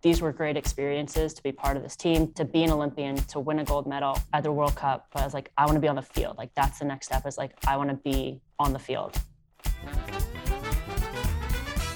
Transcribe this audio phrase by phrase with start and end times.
[0.00, 3.40] these were great experiences to be part of this team, to be an Olympian, to
[3.40, 5.08] win a gold medal at the World Cup.
[5.12, 6.38] But I was like, I want to be on the field.
[6.38, 7.26] Like that's the next step.
[7.26, 9.20] Is like I want to be on the field.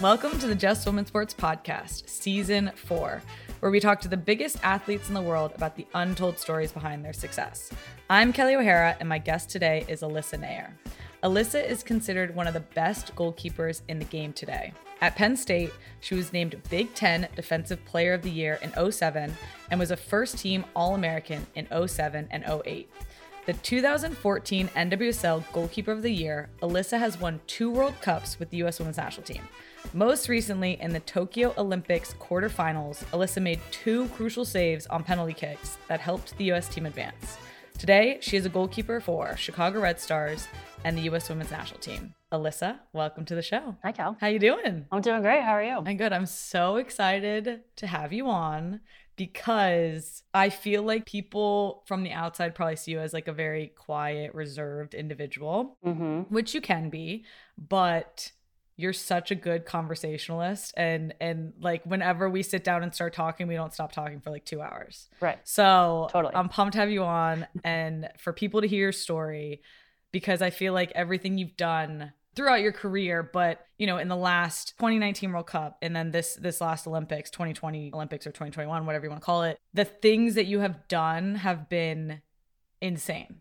[0.01, 3.23] Welcome to the Just Women Sports Podcast, Season 4,
[3.61, 7.05] where we talk to the biggest athletes in the world about the untold stories behind
[7.05, 7.71] their success.
[8.11, 10.73] I'm Kelly O'Hara, and my guest today is Alyssa Naeher.
[11.23, 14.73] Alyssa is considered one of the best goalkeepers in the game today.
[15.03, 19.37] At Penn State, she was named Big Ten Defensive Player of the Year in 07
[19.69, 22.89] and was a first team All American in 07 and 08.
[23.45, 28.59] The 2014 NWSL Goalkeeper of the Year, Alyssa has won two World Cups with the
[28.59, 28.79] U.S.
[28.79, 29.43] Women's National Team.
[29.93, 35.79] Most recently, in the Tokyo Olympics quarterfinals, Alyssa made two crucial saves on penalty kicks
[35.89, 36.69] that helped the U.S.
[36.69, 37.39] team advance.
[37.83, 40.47] Today, she is a goalkeeper for Chicago Red Stars
[40.85, 41.29] and the U.S.
[41.29, 42.15] Women's National Team.
[42.33, 43.75] Alyssa, welcome to the show.
[43.83, 44.17] Hi, Cal.
[44.21, 44.87] How you doing?
[44.93, 45.43] I'm doing great.
[45.43, 45.83] How are you?
[45.85, 46.13] I'm good.
[46.13, 48.83] I'm so excited to have you on
[49.17, 53.73] because I feel like people from the outside probably see you as like a very
[53.77, 56.33] quiet, reserved individual, Mm-hmm.
[56.33, 57.25] which you can be,
[57.59, 58.31] but
[58.77, 63.47] you're such a good conversationalist and and like whenever we sit down and start talking
[63.47, 65.09] we don't stop talking for like 2 hours.
[65.21, 65.39] Right.
[65.45, 66.35] So Totally.
[66.35, 69.63] I'm pumped to have you on and for people to hear your story
[70.11, 74.17] because I feel like everything you've done throughout your career, but you know, in the
[74.17, 79.05] last 2019 World Cup and then this this last Olympics, 2020 Olympics or 2021, whatever
[79.05, 82.23] you want to call it, the things that you have done have been
[82.81, 83.41] insane.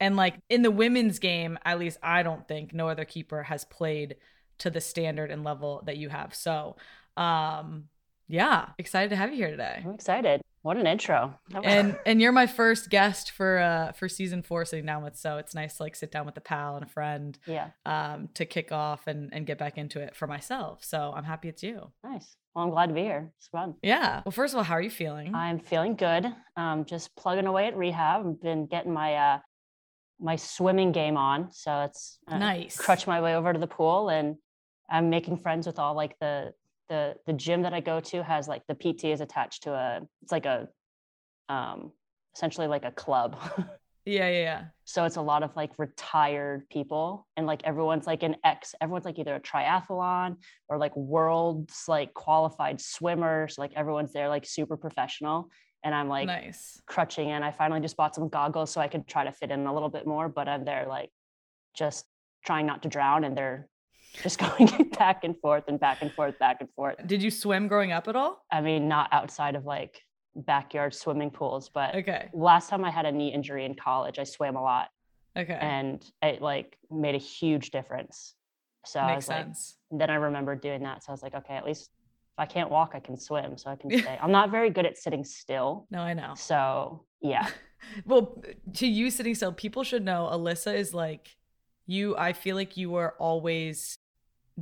[0.00, 3.64] And like in the women's game, at least I don't think no other keeper has
[3.64, 4.16] played
[4.58, 6.34] to the standard and level that you have.
[6.34, 6.76] So,
[7.16, 7.84] um
[8.26, 10.40] yeah, excited to have you here today I'm excited.
[10.62, 11.34] What an intro.
[11.52, 15.14] Was- and and you're my first guest for uh for season four sitting down with
[15.16, 18.30] so it's nice to like sit down with a pal and a friend yeah, um
[18.34, 21.62] to kick off and and get back into it for myself so i'm happy it's
[21.62, 22.36] you nice.
[22.54, 23.30] Well, I'm glad to be here.
[23.36, 23.74] It's fun.
[23.82, 26.24] yeah well first of all how are you feeling I'm feeling good.
[26.56, 28.26] Um, just plugging away at rehab.
[28.26, 29.38] I've been getting my uh,
[30.20, 32.76] my swimming game on, so it's uh, Nice.
[32.76, 34.36] Crutch my way over to the pool, and
[34.90, 36.52] I'm making friends with all like the
[36.88, 40.00] the the gym that I go to has like the PT is attached to a.
[40.22, 40.68] It's like a,
[41.48, 41.92] um,
[42.34, 43.36] essentially like a club.
[44.06, 48.22] yeah yeah yeah so it's a lot of like retired people and like everyone's like
[48.22, 50.36] an ex everyone's like either a triathlon
[50.68, 55.48] or like world's like qualified swimmers like everyone's there like super professional
[55.84, 56.80] and i'm like nice.
[56.86, 59.66] crutching in i finally just bought some goggles so i could try to fit in
[59.66, 61.10] a little bit more but um, i'm there like
[61.74, 62.06] just
[62.44, 63.68] trying not to drown and they're
[64.22, 64.68] just going
[64.98, 66.94] back and forth and back and forth back and forth.
[67.04, 68.44] Did you swim growing up at all?
[68.50, 70.00] I mean not outside of like
[70.36, 72.28] backyard swimming pools but okay.
[72.32, 74.88] last time i had a knee injury in college i swam a lot
[75.36, 75.58] okay.
[75.60, 78.34] and it like made a huge difference.
[78.86, 79.76] So I makes was like, sense.
[79.90, 81.02] then I remember doing that.
[81.02, 81.90] So I was like, okay, at least
[82.36, 83.56] I can't walk, I can swim.
[83.58, 84.18] So I can stay.
[84.20, 85.86] I'm not very good at sitting still.
[85.90, 87.48] no i know So yeah,
[88.06, 88.42] well
[88.74, 91.36] to you sitting still people should know alyssa is like
[91.86, 93.98] you i feel like you are always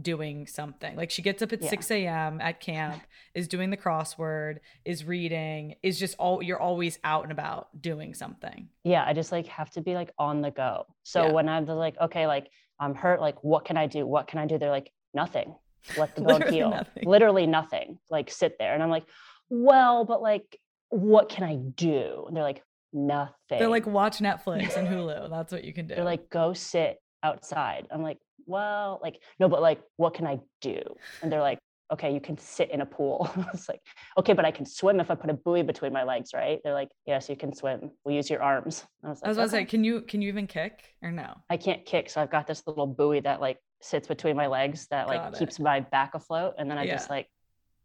[0.00, 1.68] doing something like she gets up at Yeah.
[1.70, 3.02] 6 a.m at camp
[3.34, 8.14] is doing the crossword is reading is just all you're always out and about doing
[8.14, 10.86] something yeah, I just like have to be like on the go.
[11.04, 11.32] So Yeah.
[11.32, 12.48] when I'm like, okay, like
[12.80, 14.04] I'm hurt, like what can I do?
[14.06, 14.58] What can I do?
[14.58, 15.54] They're like, nothing.
[15.96, 16.70] Let the bone Literally heal.
[16.70, 17.04] nothing.
[17.08, 17.98] Literally nothing.
[18.10, 18.74] Like sit there.
[18.74, 19.04] And I'm like,
[19.50, 20.58] well, but like,
[20.90, 22.24] what can I do?
[22.26, 22.62] And they're like,
[22.94, 23.58] nothing.
[23.58, 26.98] they're like watch netflix and hulu that's what you can do they're like go sit
[27.22, 30.78] outside i'm like well like no but like what can i do
[31.22, 31.58] and they're like
[31.90, 33.80] okay you can sit in a pool it's like
[34.18, 36.74] okay but i can swim if i put a buoy between my legs right they're
[36.74, 39.44] like yes you can swim we'll use your arms i was like i was about
[39.44, 42.30] to say can you can you even kick or no i can't kick so i've
[42.30, 45.38] got this little buoy that like sits between my legs that like it.
[45.38, 47.28] keeps my back afloat and then i just like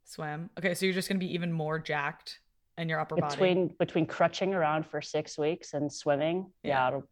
[0.05, 2.39] swim okay so you're just gonna be even more jacked
[2.77, 6.69] in your upper body between between crutching around for six weeks and swimming Yeah.
[6.83, 7.03] yeah, it'll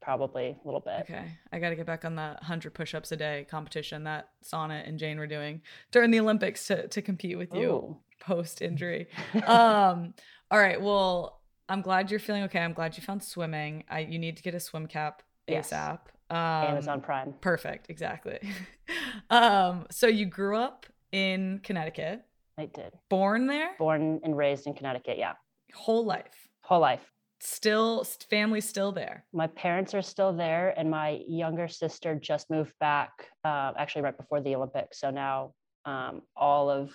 [0.00, 3.16] probably a little bit Okay, I got to get back on the 100 push-ups a
[3.16, 5.62] day competition that Sonnett and Jane were doing
[5.92, 7.96] during the Olympics to to compete with you Ooh.
[8.20, 9.06] post injury.
[9.46, 10.14] um,
[10.50, 12.58] all right, well, I'm glad you're feeling okay.
[12.58, 13.84] I'm glad you found swimming.
[13.88, 15.70] I you need to get a swim cap Yes.
[15.70, 15.98] ASAP.
[16.32, 18.38] Um, amazon prime Perfect, exactly.
[19.30, 22.24] um, so you grew up in Connecticut,
[22.58, 25.34] i did born there, born and raised in connecticut yeah
[25.74, 26.48] whole life.
[26.62, 27.04] whole life
[27.44, 29.24] Still, family still there.
[29.32, 33.10] my parents are still there and my younger sister just moved back
[33.44, 35.52] uh, actually right before the olympics so now
[35.84, 36.92] um, all of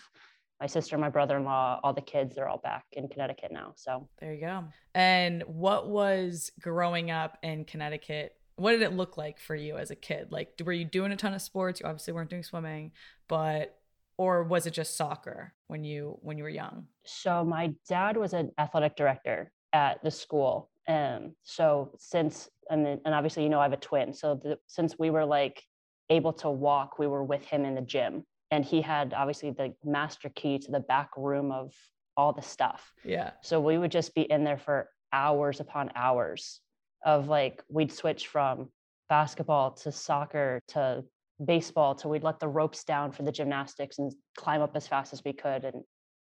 [0.62, 4.34] my sister my brother-in-law all the kids they're all back in connecticut now so There
[4.34, 4.64] you go.
[4.96, 8.37] And what was growing up in Connecticut?
[8.58, 10.32] What did it look like for you as a kid?
[10.32, 11.80] Like, were you doing a ton of sports?
[11.80, 12.92] You obviously weren't doing swimming,
[13.28, 13.78] but
[14.18, 16.88] or was it just soccer when you when you were young?
[17.06, 20.72] So my dad was an athletic director at the school.
[20.88, 24.14] And so since and then, and obviously you know I have a twin.
[24.14, 25.62] So the, since we were like
[26.10, 28.26] able to walk, we were with him in the gym.
[28.50, 31.74] And he had obviously the master key to the back room of
[32.16, 32.92] all the stuff.
[33.04, 33.32] Yeah.
[33.44, 36.62] So we would just be in there for hours upon hours
[37.06, 38.70] of like we'd switch from
[39.10, 41.04] basketball to soccer to
[41.46, 45.14] baseball till we'd let the ropes down for the gymnastics and climb up as fast
[45.14, 45.84] as we could and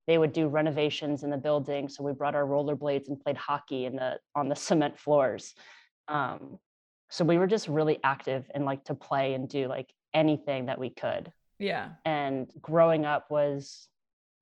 [0.07, 3.85] they would do renovations in the building so we brought our rollerblades and played hockey
[3.85, 5.53] in the on the cement floors
[6.07, 6.59] um,
[7.09, 10.79] so we were just really active and like to play and do like anything that
[10.79, 11.89] we could Yeah.
[12.05, 13.87] and growing up was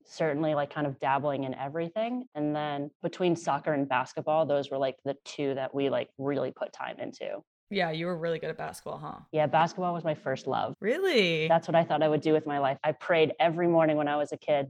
[0.08, 4.78] certainly like kind of dabbling in everything and then between soccer and basketball those were
[4.78, 7.28] like the two that we like really put time into
[7.70, 9.20] Yeah, you were really good at basketball, huh?
[9.32, 11.48] yeah basketball was my first love Really?
[11.48, 14.08] that's what i thought i would do with my life i prayed every morning when
[14.08, 14.70] i was a kid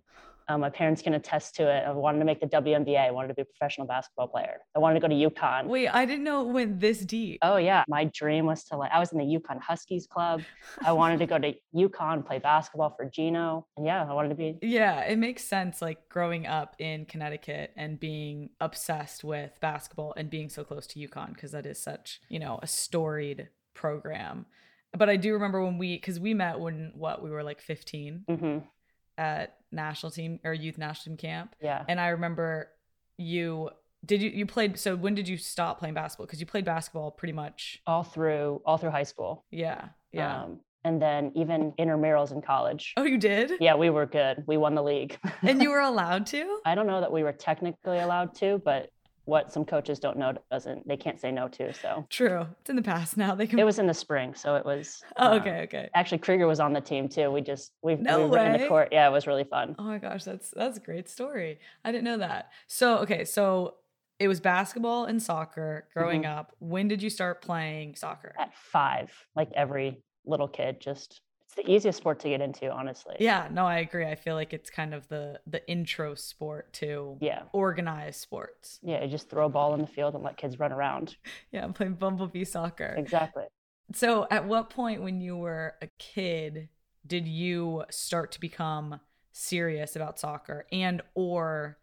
[0.49, 1.83] um, my parents can attest to it.
[1.85, 2.97] I wanted to make the WNBA.
[2.97, 4.57] i wanted to be a professional basketball player.
[4.75, 5.65] I wanted to go to UConn.
[5.65, 7.39] Wait, I didn't know it went this deep.
[7.41, 7.83] oh yeah.
[7.87, 10.41] My dream was to like i was in the UConn huskies club.
[10.83, 14.35] I wanted to go to UConn play basketball for gino and yeah i wanted to
[14.35, 20.13] be Yeah, it makes sense like growing up in Connecticut and being obsessed with basketball
[20.15, 24.45] and being so close to UConn because that is such, you know, a storied program.
[24.97, 28.23] But I do remember when we cuz we met when what, we were like 15
[28.29, 28.57] hmm
[29.19, 32.69] at national team or youth national team camp yeah and I remember
[33.17, 33.69] you
[34.05, 37.11] did you you played so when did you stop playing basketball cuz you played basketball
[37.11, 39.45] pretty much all through all through high school.
[39.51, 39.89] yeah.
[40.13, 40.43] Yeah.
[40.43, 42.93] Um, and then even intramurals in college.
[42.95, 43.51] oh, you did?
[43.59, 44.45] Yeah, we were good.
[44.47, 45.17] We won the league.
[45.41, 46.59] And you were allowed to?
[46.63, 48.89] I don't know that we were technically allowed to, but
[49.27, 51.73] what some coaches don't know doesn't they can't say no to.
[51.73, 52.47] So True.
[52.61, 53.35] It's in the past now.
[53.35, 55.03] They can it was in the spring, so it was.
[55.17, 55.89] Oh, uh, okay, okay.
[55.93, 57.29] Actually, Krieger was on the team too.
[57.29, 58.89] We just we No we in the court.
[58.91, 59.75] Yeah, it was really fun.
[59.77, 61.59] Oh my gosh, that's that's a great story.
[61.83, 62.51] I didn't know that.
[62.67, 63.75] So okay, so
[64.19, 66.39] it was basketball and soccer growing Mm-hmm.
[66.39, 66.55] up.
[66.59, 68.33] When did you start playing soccer?
[68.39, 71.21] At five, like every little kid, just
[71.57, 73.15] the easiest sport to get into, honestly.
[73.19, 74.05] Yeah, no, I agree.
[74.05, 77.43] I feel like it's kind of the the intro sport to Yeah.
[77.51, 78.79] organized sports.
[78.81, 81.17] Yeah, you just throw a ball in the field and let kids run around.
[81.51, 82.95] Yeah, I'm playing bumblebee soccer.
[82.97, 83.45] Exactly.
[83.93, 86.69] So, at what point when you were a kid
[87.05, 88.99] did you start to become
[89.31, 91.77] serious about soccer and or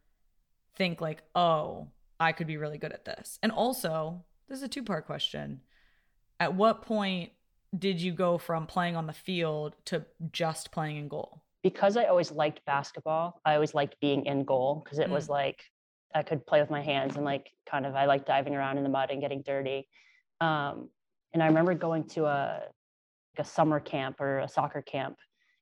[0.76, 1.88] think like, "Oh,
[2.20, 5.62] I could be really good at this?" And also, this is a two-part question.
[6.40, 7.32] At what point
[7.78, 11.44] did you go from playing on the field to just playing in goal?
[11.64, 15.64] because I always liked basketball, I always liked being in goal because it was like
[16.14, 18.84] I could play with my hands and like kind of I like diving around in
[18.84, 19.88] the mud and getting dirty.
[20.42, 20.90] Um,
[21.32, 22.60] and I remember going to a
[23.36, 25.16] like a summer camp or a soccer camp,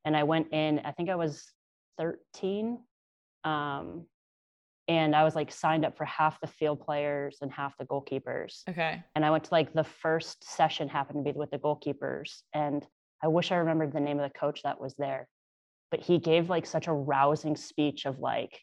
[0.05, 0.81] and I went in.
[0.85, 1.47] I think I was
[1.99, 2.79] 13,
[3.45, 4.05] um,
[4.99, 8.63] and I was like signed up for half the field players and half the goalkeepers.
[8.69, 9.03] Okay.
[9.15, 12.85] and I went to like the first session happened to be with the goalkeepers and
[13.25, 15.29] I wish I remembered the name of the coach that was there
[15.93, 18.59] but he gave like such a rousing speech of like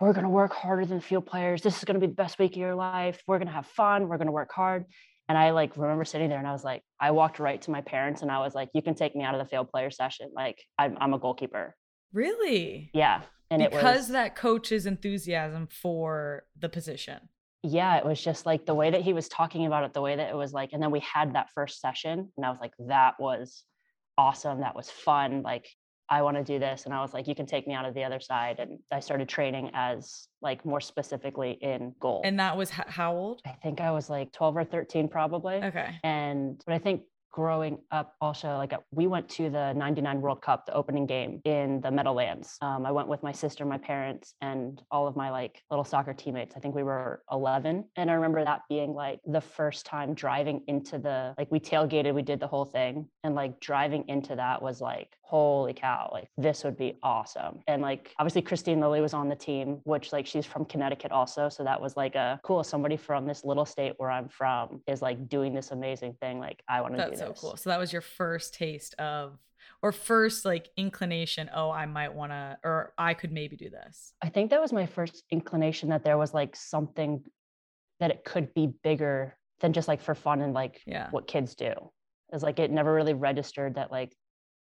[0.00, 1.62] we're going to work harder than field players.
[1.62, 3.22] This is going to be the best week of your life.
[3.26, 4.08] We're going to have fun.
[4.08, 4.84] We're going to work hard.
[5.28, 7.80] And I like remember sitting there and I was like I walked right to my
[7.80, 10.30] parents and I was like you can take me out of the field player session.
[10.34, 11.74] Like I'm I'm a goalkeeper.
[12.12, 12.90] Really?
[12.94, 17.28] yeah and it because was that coach's enthusiasm for the position.
[17.62, 20.16] yeah, it was just like the way that he was talking about it, the way
[20.16, 22.72] that it was like, and then we had that first session, and I was like,
[22.88, 23.64] that was
[24.18, 24.60] awesome.
[24.60, 25.42] That was fun.
[25.42, 25.66] Like,
[26.08, 26.84] I want to do this.
[26.84, 28.60] And I was like, you can take me out of the other side.
[28.60, 32.22] And I started training as like more specifically in goal.
[32.24, 33.42] And that was h- how old?
[33.44, 35.56] I think I was like 12 or 13 probably.
[35.56, 35.96] Okay.
[36.04, 37.02] And but I think
[37.36, 41.38] growing up also like uh, we went to the 99 world cup the opening game
[41.44, 42.56] in the meadowlands.
[42.62, 46.14] Um, i went with my sister my parents and all of my like little soccer
[46.14, 46.56] teammates.
[46.56, 50.62] I think we were 11 and i remember that being like the first time driving
[50.66, 53.06] into the like we tailgated we did the whole thing.
[53.22, 57.60] And like driving into that was like holy cow like this would be awesome.
[57.66, 61.50] And like obviously kristine lilly was on the team which like she's from connecticut also.
[61.50, 62.64] So that was like a cool.
[62.64, 66.38] Somebody from this little state where i'm from is like doing this amazing thing.
[66.38, 67.56] Like i want to do That's so cool.
[67.56, 69.38] So that was your first taste of
[69.82, 74.12] or first like inclination, oh, I might want to or I could maybe do this.
[74.22, 77.22] I think that was my first inclination that there was like something
[78.00, 81.08] that it could be bigger than just like for fun and like Yeah.
[81.10, 81.72] what kids do.
[82.32, 84.14] It's like it never really registered that like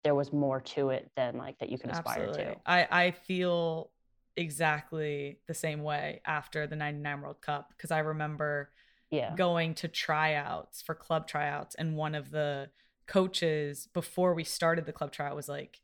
[0.04, 2.54] there was more to it than like that you can aspire Absolutely.
[2.54, 2.60] to.
[2.66, 3.92] I I feel
[4.36, 8.72] exactly the same way after the 99 World Cup because I remember
[9.10, 9.36] Yeah.
[9.36, 12.70] going to tryouts for club tryouts and one of the
[13.08, 15.80] coaches before we started the club tryout was like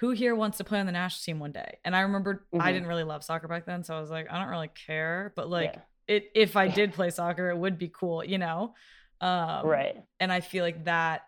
[0.00, 1.78] who here wants to play on the national team one day?
[1.82, 2.74] And I remember I Mhm.
[2.74, 5.32] didn't really love soccer back then, so I was like, I don't really care.
[5.34, 5.80] But like, Yeah.
[6.06, 8.74] it if I did play soccer, it would be cool, you know.
[9.22, 10.04] Um, right.
[10.20, 11.22] And I feel like that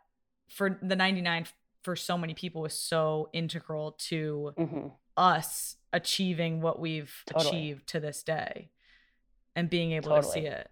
[0.50, 1.46] for the '99
[1.82, 7.48] for so many people was so integral to hmm us achieving what we've Totally.
[7.48, 8.70] achieved to this day
[9.56, 10.70] and being able to see it.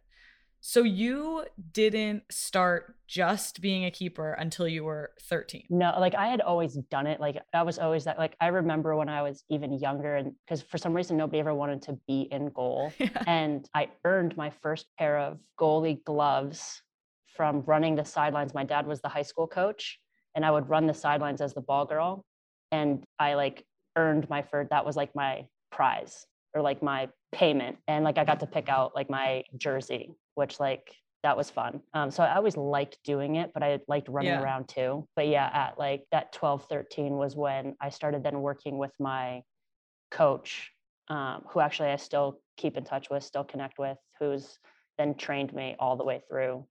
[0.69, 5.67] So you didn't start just being a keeper until you were 13.
[5.71, 7.21] No, like I had always done it.
[7.21, 8.19] Like I was always that.
[8.19, 11.55] Like I remember when I was even younger, and because for some reason nobody ever
[11.55, 13.23] wanted to be in goal, Yeah.
[13.29, 16.83] and I earned my first pair of goalie gloves
[17.37, 18.53] from running the sidelines.
[18.53, 20.01] My dad was the high school coach,
[20.35, 22.25] and I would run the sidelines as the ball girl,
[22.73, 24.71] and I like earned my first.
[24.71, 28.69] That was like my prize or like my payment, and like I got to pick
[28.69, 31.81] out like my jersey, which like that was fun.
[31.93, 34.41] Um, so I always liked doing it, but I liked running Yeah.
[34.41, 35.09] around too.
[35.17, 39.43] But yeah, at like that 12, 13 was when I started then working with my
[40.13, 40.71] coach,
[41.09, 44.59] um, who actually I still keep in touch with, still connect with, who's
[44.99, 46.65] then trained me all the way through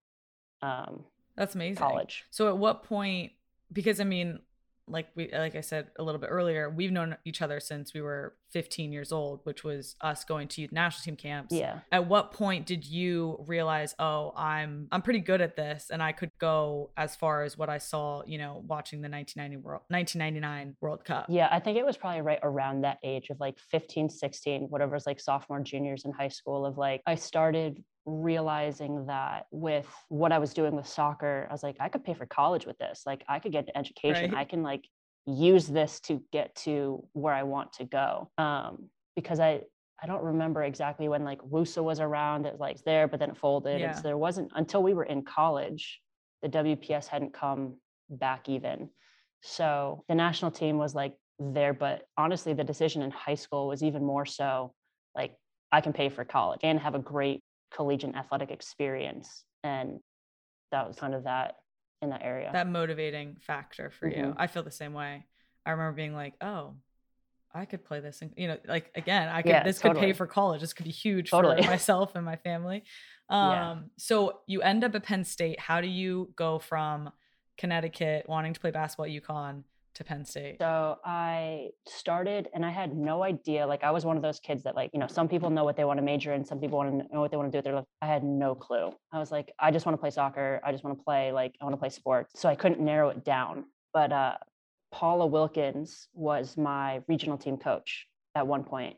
[0.62, 1.04] um,
[1.36, 1.76] That's amazing.
[1.76, 2.24] college.
[2.30, 3.34] So at what point
[3.74, 4.40] because I mean
[4.88, 8.02] like we like I said a little bit earlier, we've known each other since we
[8.02, 11.54] were 15 years old, which was us going to youth national team camps.
[11.54, 11.80] Yeah.
[11.92, 16.12] At what point did you realize, "Oh, I'm I'm pretty good at this and I
[16.12, 20.76] could go as far as what I saw, you know, watching the 1990 world 1999
[20.82, 24.10] World Cup?" Yeah, I think it was probably right around that age of like 15,
[24.10, 29.88] 16, whatever's like sophomore, juniors in high school of like I started realizing that with
[30.10, 32.78] what I was doing with soccer, I was like, I could pay for college with
[32.78, 33.04] this.
[33.06, 34.32] Like I could get an education.
[34.32, 34.42] Right.
[34.42, 34.88] I can like
[35.26, 38.30] use this to get to where I want to go.
[38.38, 39.62] Um, because I
[40.04, 42.46] I don't remember exactly when like WUSA was around.
[42.46, 43.80] It was like there, but then it folded.
[43.80, 43.88] Yeah.
[43.88, 46.02] And so there wasn't until we were in college,
[46.42, 47.78] the WPS hadn't come
[48.10, 48.90] back even.
[49.42, 53.84] So the national team was like there, but honestly, the decision in high school was
[53.84, 54.74] even more so
[55.16, 55.34] like
[55.72, 57.42] I can pay for college and have a great
[57.74, 59.44] collegiate athletic experience.
[59.64, 60.00] And
[60.72, 61.56] that was kind of that
[62.02, 62.52] in that area.
[62.54, 64.16] That motivating factor for you.
[64.18, 64.34] Mhm.
[64.38, 65.26] I feel the same way.
[65.66, 66.76] I remember being like, "Oh,
[67.54, 70.14] I could play this and you know, like again, I could Yeah, this could pay
[70.14, 70.62] for college.
[70.62, 71.62] This could be huge Totally.
[71.62, 72.84] for myself and my family."
[73.30, 73.80] Um Yeah.
[73.98, 75.60] so you end up at Penn State.
[75.60, 77.12] How do you go from
[77.58, 79.64] Connecticut wanting to play basketball at UConn
[79.96, 80.58] to Penn State?
[80.60, 83.66] So I started and I had no idea.
[83.66, 85.76] Like I was one of those kids that like, you know, some people know what
[85.76, 87.58] they want to major in, some people want to know what they want to do
[87.58, 87.86] with their life.
[88.02, 88.92] I had no clue.
[89.12, 90.62] I was like, I just want to play soccer.
[90.64, 92.40] I just want to play like I want to play sports.
[92.40, 93.66] So I couldn't narrow it down.
[93.94, 94.36] But uh
[94.92, 98.96] Paula Wilkins was my regional team coach at one point.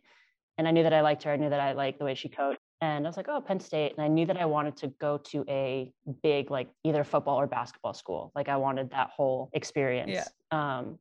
[0.58, 1.32] And I knew that I liked her.
[1.32, 2.57] I knew that I liked the way she coached.
[2.82, 3.94] And I was like, oh, Penn State.
[3.98, 5.92] And I knew that I wanted to go to a
[6.22, 8.32] big, like either football or basketball school.
[8.36, 10.28] Like I wanted that whole experience.
[10.52, 11.00] Um,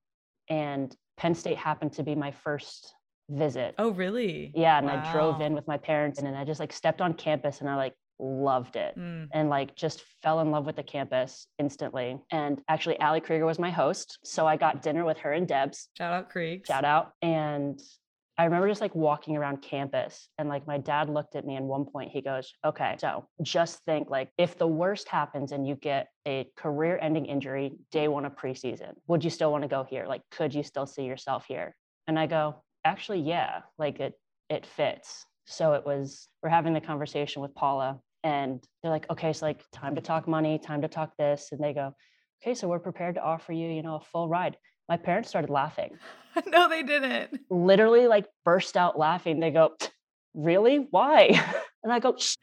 [0.48, 2.94] and Penn State happened to be my first
[3.28, 3.74] visit.
[3.78, 4.52] Oh, really?
[4.54, 4.78] Yeah.
[4.78, 7.60] And I drove in with my parents and then I just like stepped on campus
[7.60, 9.28] and I like loved it Mm.
[9.34, 12.18] and like just fell in love with the campus instantly.
[12.30, 14.18] And actually, Ali Krieger was my host.
[14.24, 15.88] So I got dinner with her and Debs.
[15.98, 16.68] Shout out Creeks.
[16.68, 17.12] Shout out.
[17.20, 17.78] And
[18.38, 21.66] I remember just like walking around campus and like my dad looked at me and
[21.66, 25.74] one point he goes, Okay, so just think like if the worst happens and you
[25.74, 29.84] get a career ending injury day one of preseason, would you still want to go
[29.84, 30.06] here?
[30.06, 31.74] Like, could you still see yourself here?
[32.06, 34.14] And I go, Actually, yeah, like it
[34.48, 35.24] it fits.
[35.46, 39.62] So it was we're having the conversation with Paula and they're like, okay, so like
[39.72, 41.50] time to talk money, time to talk this.
[41.52, 41.94] And they go,
[42.42, 44.56] okay, so we're prepared to offer you, you know, a full ride.
[44.88, 45.98] My parents started laughing
[46.46, 47.40] no, they didn't.
[47.50, 49.40] literally like burst out laughing.
[49.40, 49.74] They go,
[50.34, 50.86] Really?
[50.90, 51.30] Why?
[51.84, 52.36] And I go, "Shh,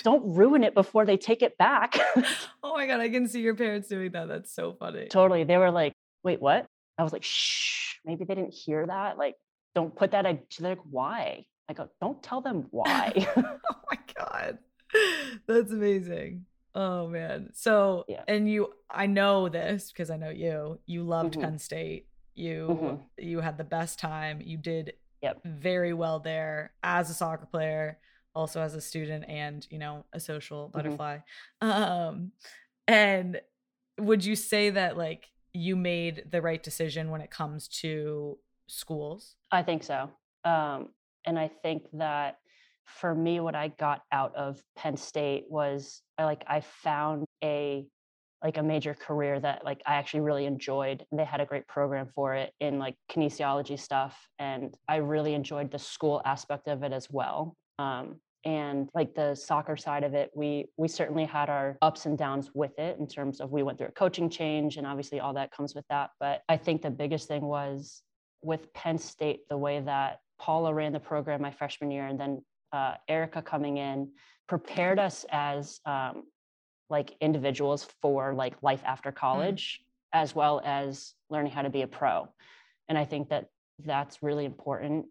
[0.04, 1.98] Don't ruin it before they take it back.
[2.62, 4.28] oh my god, I can see your parents doing that.
[4.28, 5.06] That's so funny.
[5.08, 5.42] totally.
[5.44, 6.66] They were like, Wait, what?
[6.98, 9.18] I was like, Shh, maybe they didn't hear that.
[9.18, 9.34] Like,
[9.74, 10.24] don't put that.
[10.24, 11.46] ag-" They're like, Why?
[11.68, 13.26] I go, Don't tell them why.
[13.36, 13.58] oh
[13.90, 14.58] my god
[15.48, 18.24] that's amazing oh man so Yeah.
[18.28, 21.40] and you i know this because i know you you loved Mhm.
[21.42, 23.00] penn state you Mhm.
[23.18, 25.42] you had the best time you did Yep.
[25.44, 27.98] very well there as a soccer player
[28.34, 30.72] also as a student and you know a social Mhm.
[30.72, 31.18] butterfly
[31.60, 32.32] um
[32.88, 33.40] and
[33.98, 38.38] would you say that like you made the right decision when it comes to
[38.68, 40.10] schools I think so.
[40.44, 40.94] Um,
[41.26, 42.38] and I think that
[42.86, 47.86] for me, what I got out of Penn State was I like I found a
[48.42, 51.04] like a major career that like I actually really enjoyed.
[51.12, 55.70] They had a great program for it in like kinesiology stuff, and I really enjoyed
[55.70, 57.56] the school aspect of it as well.
[57.78, 62.18] Um, and like the soccer side of it we we certainly had our ups and
[62.18, 65.32] downs with it in terms of we went through a coaching change and obviously all
[65.32, 68.02] that comes with that but i think the biggest thing was
[68.42, 72.42] with penn state the way that paula ran the program my freshman year and then
[72.72, 74.08] uh, erica coming in
[74.48, 76.24] prepared us as um,
[76.90, 80.20] like individuals for like life after college mm.
[80.20, 82.28] as well as learning how to be a pro
[82.88, 83.46] and i think that
[83.84, 85.06] that's really important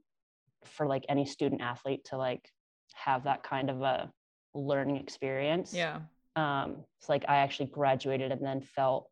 [0.66, 2.48] for like any student athlete to like
[2.94, 4.12] have that kind of a
[4.54, 5.74] learning experience.
[5.74, 6.00] Yeah.
[6.36, 9.10] Um, it's like I actually graduated and then felt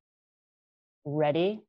[1.06, 1.62] ready.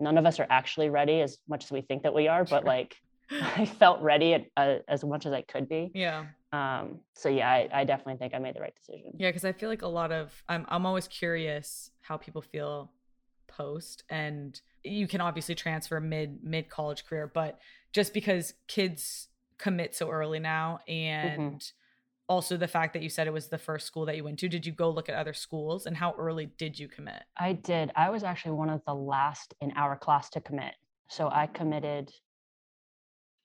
[0.00, 2.64] None of us are actually ready as much as we think that we are, but
[2.64, 2.96] like
[3.56, 5.90] I felt ready at, uh, as much as I could be.
[5.94, 6.26] Yeah.
[6.52, 9.12] Um, so yeah, I, I definitely think I made the right decision.
[9.16, 12.90] Yeah, because I feel like a lot of I'm I'm always curious how people feel
[13.48, 17.58] post and you can obviously transfer mid mid college career, but
[17.92, 21.16] just because kids commit so early now mm-hmm.
[21.16, 22.28] and mm-hmm.
[22.28, 24.48] also the fact that you said it was the first school that you went to
[24.48, 27.92] did you go look at other schools and how early did you commit i did
[27.94, 30.74] i was actually one of the last in our class to commit
[31.08, 32.10] so i committed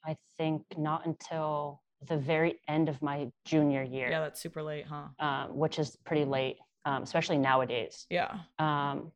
[0.06, 4.86] i think not until the very end of my junior year yeah that's super late
[4.88, 9.12] huh um, which is pretty late um, especially nowadays yeah um,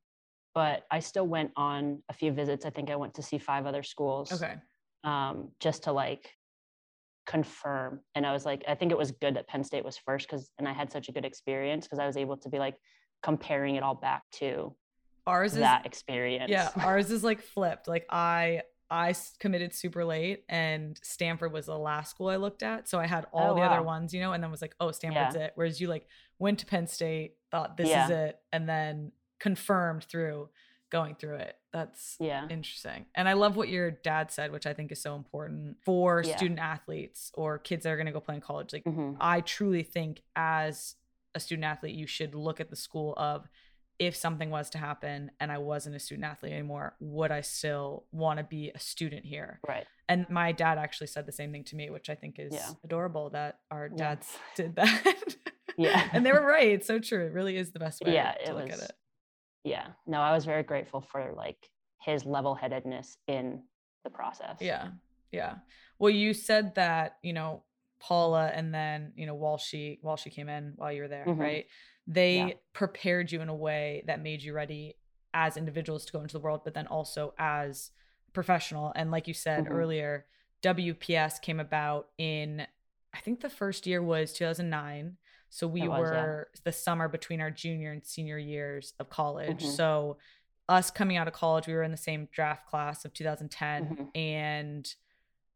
[0.53, 3.65] but i still went on a few visits i think i went to see five
[3.65, 4.55] other schools okay
[5.03, 6.29] um, just to like
[7.25, 8.01] confirm.
[8.15, 10.51] And I was like, I think it was good that Penn State was first because,
[10.57, 12.75] and I had such a good experience because I was able to be like
[13.23, 14.75] comparing it all back to
[15.27, 16.51] ours that is, that experience.
[16.51, 17.87] Yeah, ours is like flipped.
[17.87, 22.89] Like I I committed super late, and Stanford was the last school I looked at.
[22.89, 23.71] So I had all oh, the wow.
[23.71, 25.45] other ones, you know, and then was like, oh, Stanford's yeah.
[25.45, 25.53] it.
[25.55, 26.07] Whereas you like
[26.37, 28.05] went to Penn State, thought this yeah.
[28.05, 30.49] is it, and then confirmed through
[30.89, 31.55] going through it.
[31.71, 33.05] That's yeah interesting.
[33.15, 36.35] And I love what your dad said, which I think is so important for yeah.
[36.35, 38.73] student athletes or kids that are going to go play in college.
[38.73, 39.13] Like mm-hmm.
[39.21, 40.95] I truly think as
[41.33, 43.47] a student athlete, you should look at the school of
[44.01, 48.05] if something was to happen and I wasn't a student athlete anymore, would I still
[48.11, 49.59] want to be a student here?
[49.67, 49.85] Right.
[50.09, 52.71] And my dad actually said the same thing to me, which I think is yeah.
[52.83, 54.39] adorable that our dads yeah.
[54.65, 55.35] did that.
[55.77, 56.09] yeah.
[56.13, 56.67] And they were right.
[56.67, 57.25] It's so true.
[57.25, 58.95] It really is the best way yeah, to look was, at it
[59.63, 61.69] yeah no i was very grateful for like
[62.03, 63.61] his level-headedness in
[64.03, 64.89] the process yeah
[65.31, 65.55] yeah
[65.99, 67.63] well you said that you know
[67.99, 71.25] paula and then you know while she while she came in while you were there
[71.25, 71.39] mm-hmm.
[71.39, 71.65] right
[72.11, 72.53] they yeah.
[72.73, 74.95] prepared you in a way that made you ready
[75.33, 77.91] as individuals to go into the world but then also as
[78.33, 79.73] professional and like you said mm-hmm.
[79.73, 80.25] earlier
[80.63, 82.65] wps came about in
[83.13, 85.17] i think the first year was 2009
[85.51, 86.61] so we was, were yeah.
[86.63, 89.57] the summer between our junior and senior years of college.
[89.57, 89.71] Mm-hmm.
[89.71, 90.17] So
[90.69, 94.03] us coming out of college, we were in the same draft class of 2010 mm-hmm.
[94.15, 94.95] and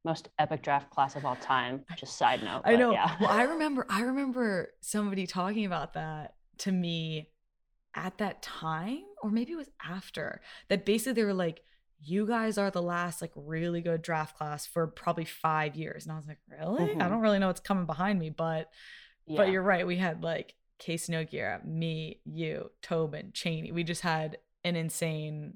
[0.04, 1.86] most epic draft class of all time.
[1.96, 2.64] Just side note.
[2.66, 2.92] I know.
[2.92, 3.16] Yeah.
[3.22, 7.30] well, I remember I remember somebody talking about that to me
[7.96, 10.42] at that time or maybe it was after.
[10.70, 11.62] That basically they were like
[12.02, 16.06] you guys are the last like really good draft class for probably 5 years.
[16.06, 16.90] And I was like, "Really?
[16.90, 17.02] Mm-hmm.
[17.02, 18.70] I don't really know what's coming behind me, but
[19.28, 19.38] yeah.
[19.38, 19.88] But you're right.
[19.88, 23.72] We had like Casey Nogueira, me, you, Tobin, Cheney.
[23.72, 25.56] We just had an insane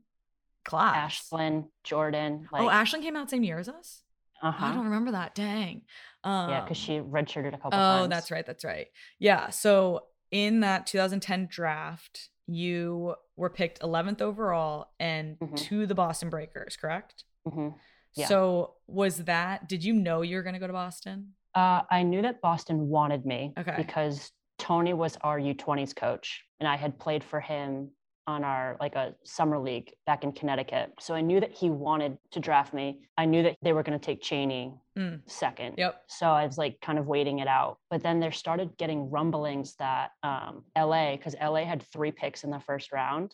[0.66, 1.30] class.
[1.30, 2.48] Ashlyn, Jordan.
[2.52, 4.04] Oh, like, oh, Ashlyn came out same year as us.
[4.42, 4.66] Uh-huh.
[4.66, 5.36] I don't remember that.
[5.36, 5.82] Dang.
[6.24, 7.74] Um, yeah, because she redshirted a couple.
[7.74, 8.10] Oh, times.
[8.10, 8.46] that's right.
[8.46, 8.88] That's right.
[9.20, 9.50] Yeah.
[9.50, 15.56] So in that 2010 draft, you were picked 11th overall and mm-hmm.
[15.56, 17.24] to the Boston Breakers, correct?
[17.48, 17.70] Mm-hmm.
[18.16, 18.28] Yeah.
[18.28, 19.70] So was that?
[19.70, 21.34] Did you know you were going to go to Boston?
[21.56, 23.76] Uh, I knew that Boston wanted me okay.
[23.78, 27.90] because Tony was our U20s coach, and I had played for him
[28.30, 30.94] on our like a summer league back in Connecticut.
[31.00, 33.00] So I knew that he wanted to draft me.
[33.18, 35.20] I knew that they were going to take Cheney mm.
[35.26, 35.76] second.
[35.78, 36.04] Yep.
[36.08, 37.78] So I was like kind of waiting it out.
[37.90, 42.52] But then there started getting rumblings that um, LA, because LA had three picks in
[42.52, 43.34] the first round,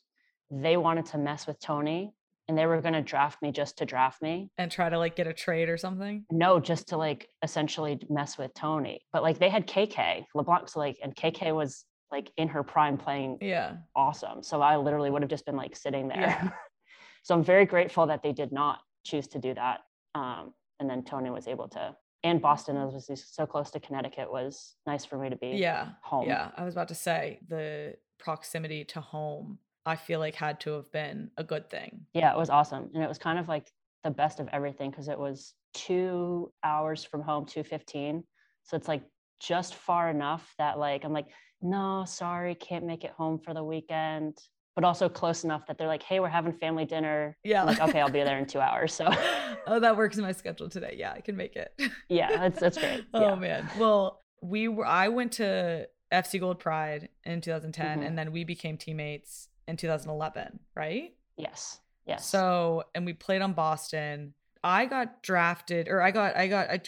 [0.50, 2.14] they wanted to mess with Tony
[2.48, 5.16] and they were going to draft me just to draft me and try to like
[5.16, 9.40] get a trade or something no just to like essentially mess with tony but like
[9.40, 14.42] they had kk leblanc's like and kk was like in her prime playing yeah awesome
[14.44, 16.50] so i literally would have just been like sitting there yeah.
[17.24, 19.82] so i'm very grateful that they did not choose to do that
[20.16, 24.76] um, and then tony was able to and boston was so close to connecticut was
[24.88, 28.84] nice for me to be yeah home yeah i was about to say the proximity
[28.84, 32.02] to home I feel like had to have been a good thing.
[32.14, 32.90] Yeah, it was awesome.
[32.94, 33.70] And it was kind of like
[34.04, 38.24] the best of everything because it was two hours from home, 215.
[38.64, 39.04] So it's like
[39.40, 41.28] just far enough that like I'm like,
[41.62, 44.38] no, sorry, can't make it home for the weekend.
[44.76, 47.38] But also close enough that they're like, hey, we're having family dinner.
[47.46, 47.62] Yeah.
[47.62, 48.94] I'm like, okay, I'll be there in two hours.
[48.94, 49.08] So
[49.68, 50.96] Oh, that works in my schedule today.
[50.98, 51.74] Yeah, I can make it.
[52.10, 53.06] yeah, that's that's great.
[53.14, 53.36] oh yeah.
[53.36, 53.70] man.
[53.80, 58.06] Well, we were I went to FC Gold Pride in 2010 Mhm.
[58.06, 61.16] and then we became teammates in 2011, right?
[61.38, 61.80] Yes.
[62.06, 62.28] Yes.
[62.28, 64.34] So, and we played on Boston.
[64.64, 66.82] I got drafted or I got I got I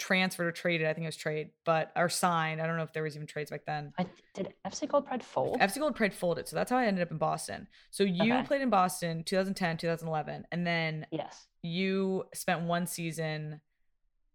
[0.00, 2.60] transferred or traded, I think it was trade, but or signed.
[2.60, 3.92] I don't know if there was even trades back then.
[3.98, 5.60] I did FC Gold Pride fold.
[5.60, 6.48] FC Gold Pride folded.
[6.48, 7.68] So that's how I ended up in Boston.
[7.90, 8.42] So you Okay.
[8.46, 11.46] played in Boston 2010, 2011 and then yes.
[11.62, 13.60] you spent one season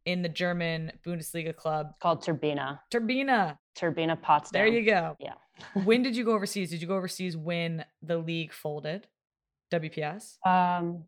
[0.06, 2.80] in the German Bundesliga club Called Turbine.
[2.92, 3.58] Turbine.
[3.76, 4.60] Turbine Potsdam.
[4.60, 5.18] There you go.
[5.20, 5.34] Yeah.
[5.84, 6.70] when did you go overseas?
[6.70, 9.08] Did you go overseas when the league folded?
[9.74, 10.38] WPS?
[10.46, 11.06] Um,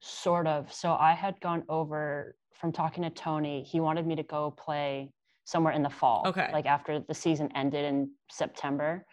[0.00, 0.70] sort of.
[0.72, 3.62] So I had gone over from talking to Tony.
[3.62, 5.10] He wanted me to go play
[5.44, 6.24] somewhere in the fall.
[6.26, 6.48] Okay.
[6.52, 9.04] Like after the season ended in September,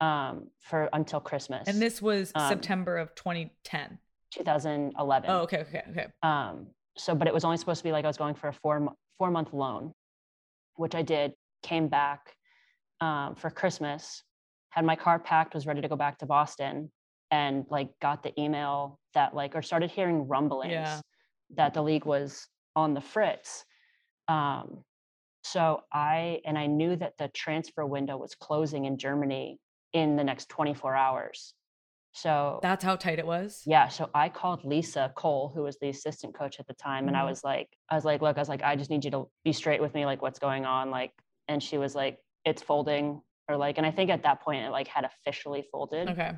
[0.00, 1.68] um, for until Christmas.
[1.68, 3.98] And this was Um, September of 2010.
[4.32, 5.30] 2011.
[5.30, 6.06] Oh, okay, okay, okay.
[6.22, 8.52] Um, so, but it was only supposed to be like I was going for a
[8.52, 9.92] four four month loan,
[10.76, 11.34] which I did.
[11.62, 12.34] Came back
[13.00, 14.24] um, for Christmas,
[14.70, 16.90] had my car packed, was ready to go back to Boston,
[17.30, 21.00] and like got the email that like or started hearing rumblings Yeah.
[21.50, 23.64] that the league was on the fritz.
[24.28, 24.84] Um,
[25.44, 29.58] so I and I knew that the transfer window was closing in Germany
[29.92, 31.54] in the next 24 hours.
[32.12, 33.62] So That's how tight it was.
[33.66, 37.16] yeah, so I called Lisa Cole, who was the assistant coach at the time, and
[37.16, 37.28] I Mhm.
[37.30, 39.52] was like, I was like, look, I was like, I just need you to be
[39.52, 41.12] straight with me, like, what's going on, like,
[41.48, 44.70] and she was like, it's folding, or like, and I think at that point it
[44.70, 46.32] like had officially folded, Okay.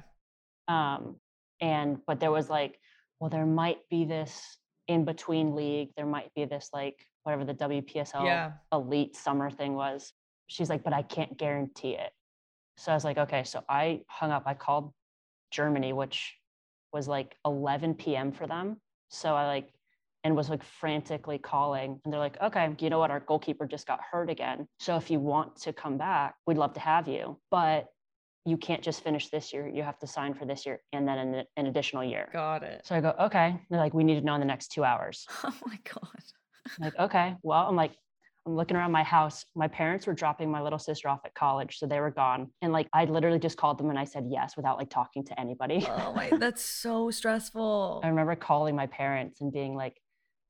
[0.69, 1.21] um,
[1.61, 2.79] and but there was like,
[3.21, 7.55] well, there might be this in between league, there might be this like whatever the
[7.55, 8.53] WPSL Yeah.
[8.73, 10.13] elite summer thing was.
[10.47, 12.13] She's like, but I can't guarantee it.
[12.77, 13.45] So I was like, okay.
[13.45, 14.43] So I hung up.
[14.47, 14.93] I called
[15.51, 16.35] Germany, which
[16.93, 18.33] was like 11 p.m.
[18.33, 18.77] for them.
[19.09, 19.71] So I like,
[20.23, 22.01] and was like frantically calling.
[22.05, 23.11] And they're like, okay, you know what?
[23.11, 24.67] Our goalkeeper just got hurt again.
[24.79, 27.39] So if you want to come back, we'd love to have you.
[27.51, 27.87] But
[28.47, 29.67] you can't just finish this year.
[29.67, 32.29] You have to sign for this year and then an, an additional year.
[32.33, 32.83] Got it.
[32.85, 33.59] So I go, okay.
[33.71, 35.27] They're like, we need to know in the next two hours.
[35.45, 36.23] Oh my god.
[36.79, 37.93] I'm like, okay, well, I'm like,
[38.47, 39.45] I'm looking around my house.
[39.55, 42.51] My parents were dropping my little sister off at college, so they were gone.
[42.61, 45.41] And like, I literally just called them and I said yes without like talking to
[45.41, 45.87] anybody.
[45.89, 48.01] Oh my, that's so stressful.
[48.03, 49.97] I remember calling my parents and being like,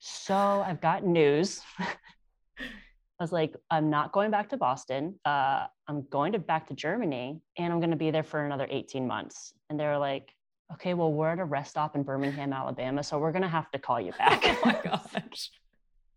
[0.00, 1.61] so I've got news.
[3.18, 5.20] I was like, I'm not going back to Boston.
[5.24, 8.66] Uh, I'm going to back to Germany and I'm going to be there for another
[8.68, 9.53] 18 months.
[9.70, 10.31] And they were like,
[10.72, 13.05] okay, well, we're at a rest stop in Birmingham, Alabama.
[13.05, 14.40] So we're going to have to call you back.
[14.44, 15.50] oh my gosh.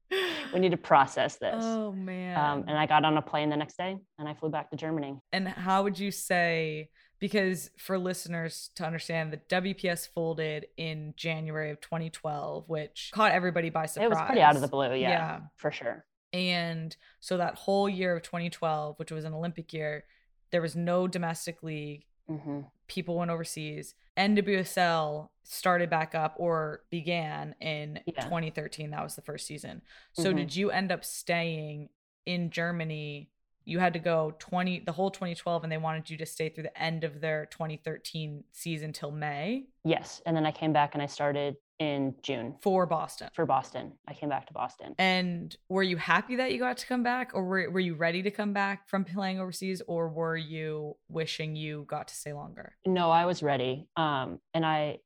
[0.54, 1.64] we need to process this.
[1.64, 2.38] Oh man.
[2.40, 4.78] Um, and I got on a plane the next day and I flew back to
[4.78, 5.20] Germany.
[5.32, 11.70] And how would you say, because for listeners to understand, the WPS folded in January
[11.72, 14.06] of 2012, which caught everybody by surprise.
[14.06, 14.94] It was pretty out of the blue.
[14.96, 15.40] Yeah, Yeah.
[15.58, 16.06] for sure.
[16.34, 20.06] And so that whole year of 2012, which was an Olympic year,
[20.52, 22.06] there was no domestic league.
[22.28, 23.96] hmm People went overseas.
[24.18, 28.24] NWSL started back up or began in Yeah.
[28.24, 28.92] 2013.
[28.92, 29.82] That was the first season.
[30.14, 30.36] So Mhm.
[30.38, 31.90] did you end up staying
[32.26, 33.30] in Germany?
[33.66, 36.64] You had to go 20 the whole 2012 and they wanted you to stay through
[36.64, 40.22] the end of their 2013 season till May Yes.
[40.26, 43.30] And then I came back and I started in June for Boston.
[43.34, 43.94] for Boston.
[44.08, 44.96] I came back to Boston.
[44.98, 48.24] And were you happy that you got to come back, or were, were you ready
[48.24, 52.76] to come back from playing overseas, or were you wishing you got to stay longer?
[52.86, 53.88] No, I was ready.
[53.96, 55.00] Um, and I,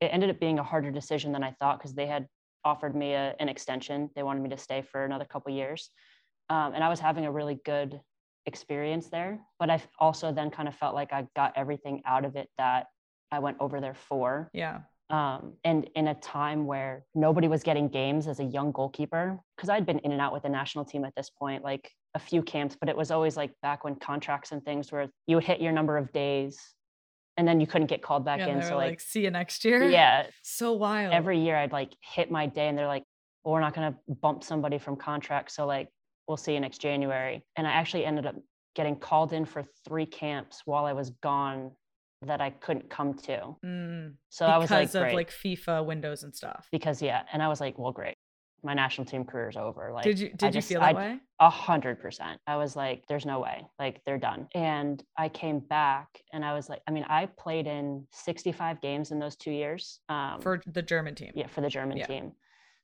[0.00, 2.26] it ended up being a harder decision than I thought because they had
[2.64, 4.10] offered me a, an extension.
[4.16, 5.90] They wanted me to stay for another couple years.
[6.50, 8.00] Um, and I was having a really good
[8.46, 9.38] experience there.
[9.58, 12.86] But I also then kind of felt like I got everything out of it that
[13.30, 14.50] I went over there for.
[14.52, 14.80] Yeah.
[15.10, 19.68] Um, and in a time where nobody was getting games as a young goalkeeper because
[19.68, 22.42] i'd been in and out with the national team at this point like a few
[22.42, 25.60] camps but it was always like back when contracts and things where you would hit
[25.60, 26.58] your number of days
[27.36, 29.64] and then you couldn't get called back yeah in so like, like, see you next
[29.64, 29.88] year.
[29.88, 31.12] yeah So wild.
[31.12, 33.04] every year i'd like hit my day and they're like
[33.44, 35.88] well, we're not going to bump somebody from contract so like
[36.26, 38.34] we'll see you next january and i actually ended up
[38.74, 41.70] getting called in for three camps while i was gone
[42.22, 45.14] that i couldn't come to Mm, so i was like because of great.
[45.14, 46.68] like FIFA windows and stuff.
[46.72, 48.16] because yeah and i was like well great
[48.64, 50.96] my national team career is over like did you I did you just- feel that
[50.96, 51.18] I- way?
[51.38, 55.60] a hundred percent i was like there's no way like they're done and i came
[55.60, 59.52] back and i was like i mean i played in 65 games in those two
[59.52, 61.30] years um, For the German team.
[61.36, 62.06] yeah for the german Yeah.
[62.06, 62.32] team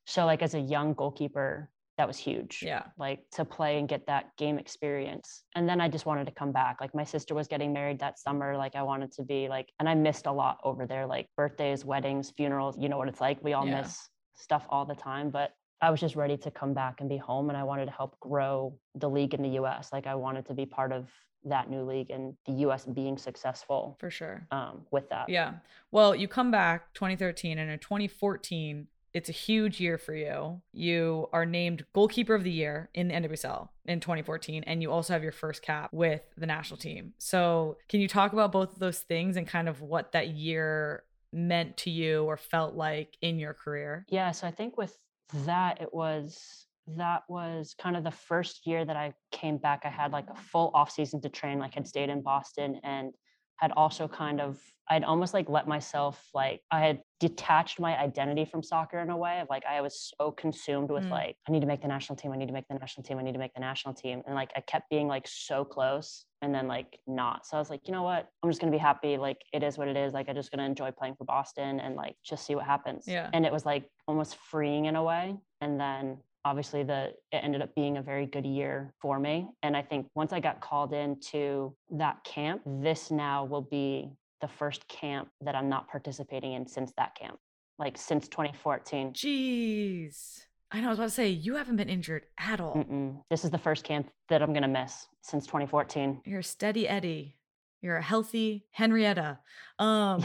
[0.05, 2.83] so like as a young goalkeeper that was huge Yeah.
[2.97, 6.51] like to play and get that game experience and then i just wanted to come
[6.51, 9.69] back like my sister was getting married that summer like i wanted to be like
[9.79, 13.21] and i missed a lot over there like birthdays weddings funerals you know what it's
[13.21, 13.81] like we all Yeah.
[13.81, 17.17] miss stuff all the time but I was just ready to come back and be
[17.17, 19.91] home and I wanted to help grow the league in the US.
[19.91, 21.09] Like I wanted to be part of
[21.43, 24.47] that new league and the US being successful For sure.
[24.51, 25.27] um, with that.
[25.27, 25.55] Yeah.
[25.91, 30.61] Well, you come back 2013 and in 2014, it's a huge year for you.
[30.73, 35.13] You are named goalkeeper of the year in the NWSL in 2014 and you also
[35.13, 37.13] have your first cap with the national team.
[37.17, 41.03] So, can you talk about both of those things and kind of what that year
[41.31, 44.05] meant to you or felt like in your career?
[44.09, 44.97] Yeah, so I think with
[45.45, 46.65] that it was
[46.97, 49.83] that was kind of the first year that I came back.
[49.85, 53.13] I had like a full off season to train, like had stayed in Boston and
[53.55, 58.43] had also kind of I'd almost like let myself like I had detached my identity
[58.43, 61.11] from soccer in a way of like I was so consumed with Mm.
[61.11, 63.17] like I need to make the national team, I need to make the national team,
[63.17, 64.21] I need to make the national team.
[64.25, 67.45] And like I kept being like so close and then like not.
[67.45, 68.27] So I was like, you know what?
[68.43, 69.17] I'm just gonna be happy.
[69.17, 70.13] Like it is what it is.
[70.13, 73.07] Like I'm just gonna enjoy playing for Boston and like just see what happens.
[73.07, 73.29] Yeah.
[73.33, 75.37] And it was like almost freeing in a way.
[75.61, 79.75] And then obviously the it ended up being a very good year for me and
[79.75, 84.07] i think once i got called into that camp this now will be
[84.41, 87.37] the first camp that i'm not participating in since that camp
[87.79, 90.39] like since 2014 Jeez.
[90.71, 92.73] I know I was about to say you haven't been injured at all.
[92.75, 93.21] Mm-mm.
[93.29, 96.87] this is the first camp that i'm going to miss since 2014 You're a steady
[96.87, 97.37] Eddie.
[97.81, 99.39] You're a healthy Henrietta.
[99.79, 100.23] Um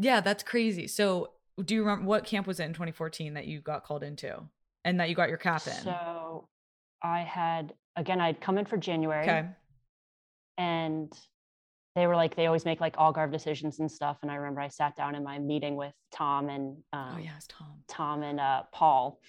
[0.00, 0.86] yeah, that's crazy.
[0.86, 4.40] So, do you remember what camp was it in 2014 that you got called into
[4.84, 5.74] and that you got your cap in?
[5.74, 6.48] so
[7.02, 9.46] i had again i'd come in for january okay.
[10.56, 11.12] and
[11.94, 14.60] they were like they always make like all guard decisions and stuff and i remember
[14.60, 17.66] i sat down in my meeting with tom and um, Oh yeah, it's Tom.
[17.88, 19.20] tom and uh, paul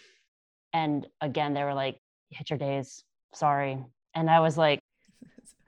[0.73, 1.97] and again they were like
[2.29, 3.77] hit your days sorry
[4.15, 4.79] and i was like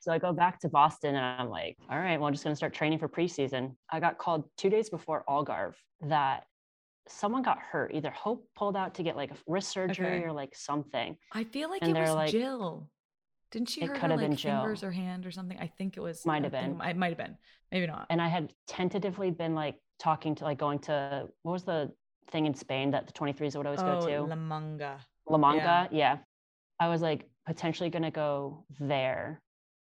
[0.00, 2.52] so i go back to boston and i'm like all right well i'm just going
[2.52, 6.44] to start training for preseason i got called two days before algarve that
[7.08, 10.22] someone got hurt either hope pulled out to get like a wrist surgery Okay.
[10.24, 12.88] or like something I feel like And it was like- Jill.
[13.52, 15.58] Didn't she It hurt her have like been fingers or hand or something?
[15.60, 16.26] I think it was.
[16.26, 16.80] Might I have been.
[16.80, 17.36] It might have been.
[17.70, 18.06] Maybe not.
[18.10, 21.92] and I had tentatively been like talking to like going to what was the
[22.30, 24.22] thing in Spain that the 23s would always oh, go to?
[24.22, 24.98] La Manga.
[25.28, 25.60] La Manga.
[25.62, 25.88] yeah.
[25.92, 26.16] Yeah.
[26.80, 29.40] I was like potentially going to go there.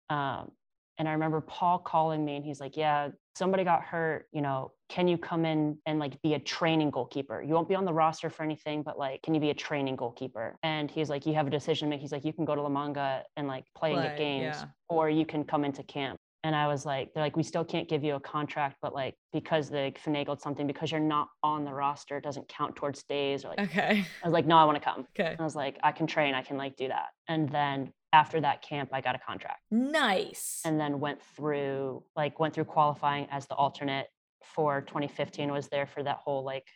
[0.10, 0.52] Um,
[0.98, 4.28] and I remember Paul calling me and he's like, Yeah, somebody got hurt.
[4.32, 7.42] You know, can you come in and like be a training goalkeeper?
[7.42, 9.96] You won't be on the roster for anything, but like, can you be a training
[9.96, 10.58] goalkeeper?
[10.64, 12.02] And he's like, You have a decision to make.
[12.02, 14.66] He's like, You can go to La Manga and like play, and get games, yeah.
[14.90, 16.20] or you can come into camp.
[16.44, 19.14] And I was like, they're like, we still can't give you a contract, but like
[19.32, 23.46] because they finagled something, because you're not on the roster, it doesn't count towards days.
[23.46, 24.04] Or like, Okay.
[24.24, 25.06] I was like, no, I want to come.
[25.18, 25.36] Okay.
[25.38, 27.10] I was like, I can train, I can like do that.
[27.28, 30.62] And then after that camp, I got a contract Nice.
[30.66, 34.08] and then went through like went through qualifying as the alternate
[34.44, 36.68] for 2015 was there for that whole like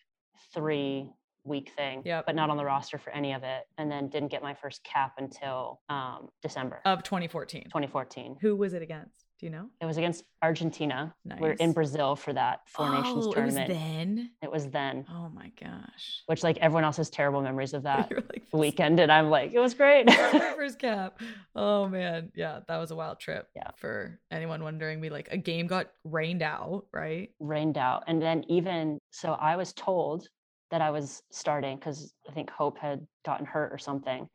[0.54, 1.12] three
[1.44, 2.26] week thing Yep.
[2.26, 4.84] but not on the roster for any of it and then didn't get my first
[4.84, 7.64] cap until um, december of 2014.
[7.66, 9.25] 2014 Who was it against?
[9.46, 9.70] Do you know?
[9.80, 13.78] it was against argentina we're in brazil for that four nations oh, tournament It was
[13.78, 14.32] then.
[14.42, 16.24] it was then Oh my gosh.
[16.26, 19.60] which like everyone else has terrible memories of that like, weekend and i'm like it
[19.60, 21.22] was great first cap.
[21.56, 23.48] Oh man, yeah, that was a wild trip.
[23.56, 23.70] Yeah.
[23.78, 27.30] For anyone wondering, we like a game got rained out, right?
[27.40, 28.04] rained out.
[28.08, 30.28] And then even so, I was told
[30.72, 34.28] that I was starting because I think Hope had gotten hurt or something.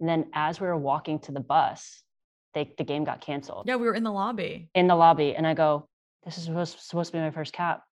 [0.00, 2.02] And then as we were walking to the bus,
[2.58, 4.70] they the game got canceled Yeah, we were in the lobby.
[4.74, 5.34] in the lobby.
[5.36, 5.88] And I go,
[6.24, 7.82] "This is supposed, supposed to be my first cap.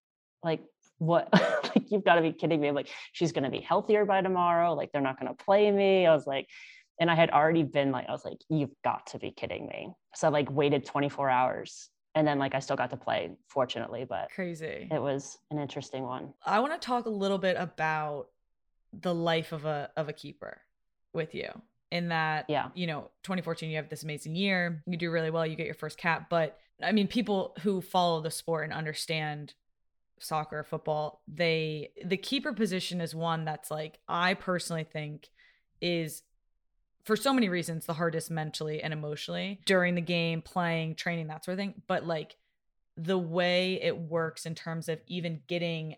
[0.43, 0.61] Like
[0.99, 1.29] what?
[1.33, 2.69] like you've got to be kidding me!
[2.69, 4.75] I'm like she's gonna be healthier by tomorrow.
[4.75, 6.47] Like they're not gonna play me." I was like.
[6.99, 9.93] And I had already been like, I was like, you've got to be kidding me.
[10.15, 14.07] So I like waited 24 hours and then like I still got to play, fortunately,
[14.09, 14.89] but Crazy.
[14.91, 16.33] it was an interesting one.
[16.43, 18.29] I want to talk a little bit about
[18.95, 20.63] the life of a of a keeper
[21.13, 21.51] with you.
[21.91, 22.71] In that, Yeah.
[22.75, 25.75] you know, 2014, you have this amazing year, you do really well, you get your
[25.75, 26.29] first cap.
[26.29, 29.55] But I mean, people who follow the sport and understand
[30.19, 35.29] soccer, football, they the keeper position is one that's like I personally think
[35.81, 36.23] is
[37.05, 41.45] for so many reasons the hardest mentally and emotionally during the game, playing, training, that
[41.45, 41.83] sort of thing.
[41.87, 42.37] But like
[42.97, 45.97] the way it works in terms of even getting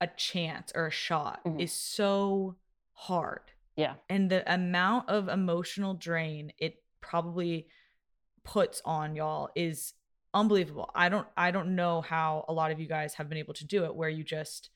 [0.00, 1.60] a chance or a shot Mhm.
[1.60, 2.56] is so
[2.92, 3.51] hard.
[3.76, 3.94] Yeah.
[4.08, 7.68] And the amount of emotional drain it probably
[8.44, 9.94] puts on y'all is
[10.34, 10.90] unbelievable.
[10.94, 13.66] I don't I don't know how a lot of you guys have been able to
[13.66, 14.70] do it where you just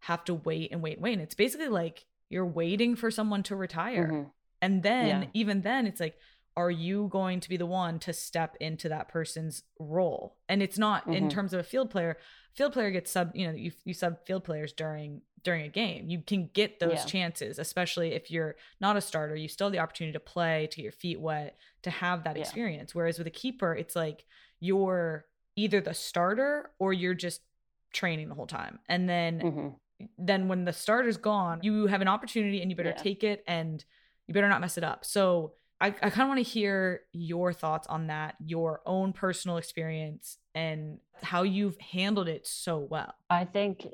[0.00, 1.12] have to wait and wait and wait.
[1.14, 4.08] And it's basically like you're waiting for someone to retire.
[4.12, 4.30] Mhm.
[4.60, 5.28] And then Yeah.
[5.34, 6.18] even then it's like
[6.56, 10.36] are you going to be the one to step into that person's role?
[10.48, 11.30] And it's not in Mhm.
[11.30, 12.18] terms of a field player.
[12.54, 16.08] Field player gets sub, you know, you you sub field players during during a game.
[16.08, 17.04] You can get those Yeah.
[17.04, 19.36] chances, especially if you're not a starter.
[19.36, 22.36] You still have the opportunity to play, to get your feet wet, to have that
[22.36, 22.42] Yeah.
[22.42, 22.94] experience.
[22.94, 24.24] Whereas with a keeper, it's like
[24.60, 27.42] you're either the starter or you're just
[27.92, 28.78] training the whole time.
[28.88, 29.74] And then Mhm.
[30.16, 33.02] then when the starter's gone, you have an opportunity and you better Yeah.
[33.02, 33.84] take it and
[34.28, 35.04] you better not mess it up.
[35.04, 39.56] So I, I kind of want to hear your thoughts on that, your own personal
[39.56, 43.14] experience and how you've handled it so well.
[43.30, 43.86] I think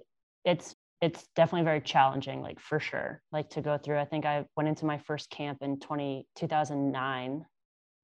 [0.45, 3.23] it's it's definitely very challenging, like for sure.
[3.33, 3.99] Like to go through.
[3.99, 7.45] I think I went into my first camp in 20, 2009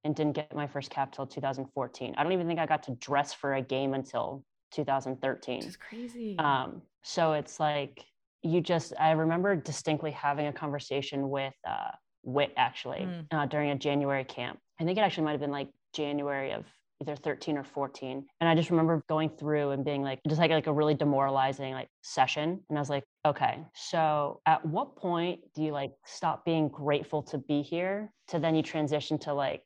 [0.05, 2.15] and didn't get my first cap till 2014.
[2.17, 5.63] I don't even think I got to dress for a game until 2013.
[5.65, 6.37] it's crazy.
[6.39, 8.05] Um, so it's like
[8.43, 11.91] you just I remember distinctly having a conversation with uh
[12.23, 13.27] Wit actually Mm.
[13.33, 14.59] uh, during a January camp.
[14.79, 16.67] I think it actually might have been like January of
[17.01, 18.27] either 13 or 14.
[18.41, 21.73] And I just remember going through and being like just like like a really demoralizing
[21.73, 22.61] like session.
[22.69, 27.23] And I was like, okay, so at what point do you like stop being grateful
[27.25, 29.63] to be here to then you transition to like,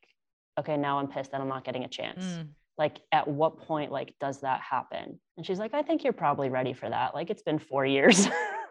[0.59, 2.23] okay, now I'm pissed that I'm not getting a chance.
[2.23, 5.19] Mm, like at what point like does that happen?
[5.37, 7.13] And she's like i think you're probably ready for that.
[7.13, 8.27] Like it's been four years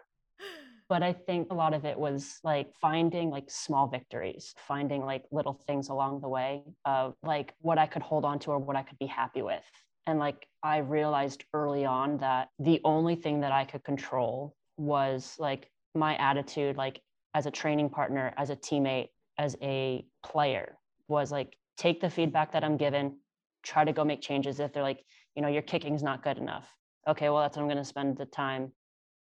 [0.89, 5.23] but i think a lot of it was like finding like small victories finding like
[5.31, 8.75] little things along the way of like what i could hold on to or what
[8.75, 9.63] i could be happy with.
[10.07, 15.35] And like i realized early on that the only thing that i could control was
[15.39, 17.01] like my attitude like
[17.33, 22.51] as a training partner as a teammate as a player was like take the feedback
[22.51, 23.17] that i'm given
[23.65, 24.59] try to go make changes.
[24.59, 25.03] If they're like
[25.35, 26.67] you know your kicking's not good enough.
[27.07, 28.71] Okay well that's what i'm going to spend the time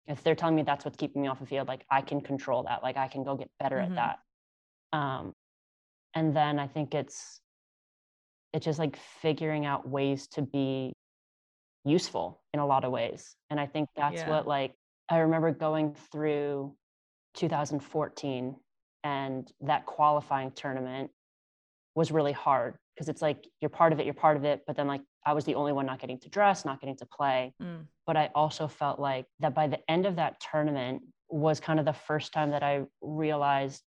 [0.06, 2.62] if they're telling me that's what's keeping me off the field like i can control
[2.64, 3.84] that like i can go get better Mhm.
[3.90, 4.18] at that
[4.98, 5.32] um
[6.14, 7.40] and then i think it's
[8.52, 10.92] it's just like figuring out ways to be
[11.84, 14.28] useful in a lot of ways and i think that's Yeah.
[14.30, 14.74] what like
[15.08, 16.74] i remember going through
[17.34, 18.56] 2014
[19.02, 21.10] and that qualifying tournament
[21.94, 24.76] was really hard because it's like you're part of it you're part of it but
[24.76, 27.52] then like i was the only one not getting to dress not getting to play.
[27.62, 31.78] Mm, but I also felt like that by the end of that tournament was kind
[31.78, 33.82] of the first time that I realized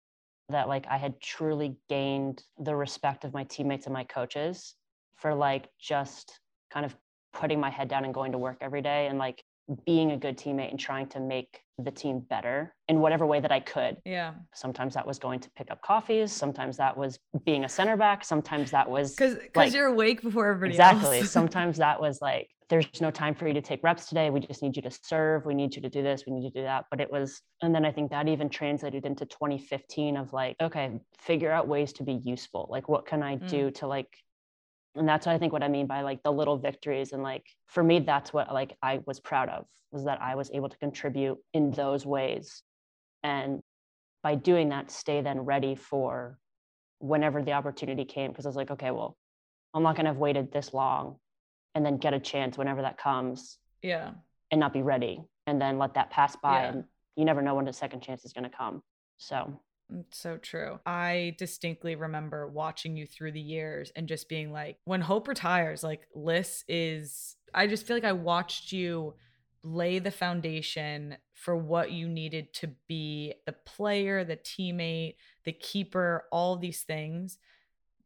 [0.49, 4.75] that like I had truly gained the respect of my teammates and my coaches
[5.17, 6.39] for like just
[6.71, 6.95] kind of
[7.33, 9.43] putting my head down and going to work every day and like
[9.85, 13.51] being a good teammate and trying to make the team better in whatever way that
[13.51, 13.97] I could.
[14.05, 14.33] yeah.
[14.53, 18.23] Sometimes that was going to pick up coffees, sometimes that was being a center back,
[18.25, 21.23] sometimes that was Because like- you're awake before everybody exactly.
[21.37, 24.29] Sometimes that was like there's no time for you to take reps today.
[24.29, 25.45] We just need you to serve.
[25.45, 26.23] We need you to do this.
[26.27, 26.83] We need you to do that.
[26.91, 30.99] But it was and then i think that even translated into 2015 of like okay
[31.19, 32.67] figure out ways to be useful.
[32.69, 33.47] Like what can i Mm.
[33.49, 34.09] do to like
[34.97, 37.45] and that's what i think what i mean by like the little victories and like
[37.67, 40.77] for me that's what like i was proud of was that i was able to
[40.77, 42.63] contribute in those ways
[43.23, 43.61] and
[44.23, 46.37] by doing that stay then ready for
[46.99, 49.17] whenever the opportunity came because i was like okay well
[49.73, 51.15] i'm not going to have waited this long
[51.75, 54.11] and then get a chance whenever that comes yeah.
[54.51, 56.69] and not be ready and then let that pass by Yeah.
[56.69, 56.83] and
[57.15, 58.81] you never know when the second chance is going to come
[59.17, 60.79] so It's so true.
[60.85, 65.83] I distinctly remember watching you through the years and just being like, when Hope retires,
[65.83, 69.13] like Liz is, I just feel like I watched you
[69.63, 76.25] lay the foundation for what you needed to be the player, the teammate, the keeper,
[76.31, 77.37] all these things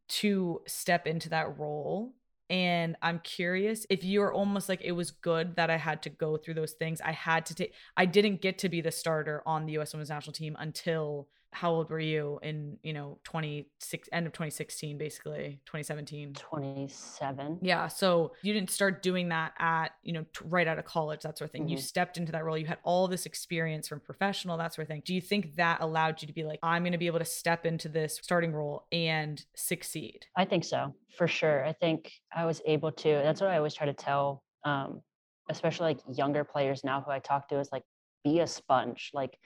[0.08, 2.14] to step into that role.
[2.50, 6.36] And I'm curious if you're almost like it was good that I had to go
[6.36, 7.00] through those things.
[7.02, 10.10] I had to take, I didn't get to be the starter on the US women's
[10.10, 15.60] national team until how old were you in, you know, 26, end of 2016, basically,
[15.66, 16.34] 2017?
[16.34, 17.88] 27 Yeah.
[17.88, 21.38] So you didn't start doing that at, you know, t- right out of college, that
[21.38, 21.68] sort of thing.
[21.68, 21.82] You Mhm.
[21.82, 22.58] stepped into that role.
[22.58, 25.02] You had all this experience from professional, that sort of thing.
[25.06, 27.26] Do you think that allowed you to be like, I'm going to be able to
[27.26, 30.28] step into this starting role and succeed?
[30.38, 31.66] I think so, for sure.
[31.66, 33.10] I think I was able to.
[33.10, 35.02] That's what I always try to tell, um,
[35.50, 37.84] especially like younger players now who I talk to is like,
[38.24, 39.38] be a sponge, like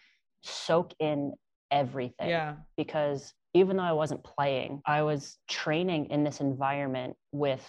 [0.44, 1.34] soak in
[1.75, 2.29] everything.
[2.29, 2.55] Yeah.
[2.77, 7.65] Because even though I wasn't playing, I was training in this environment with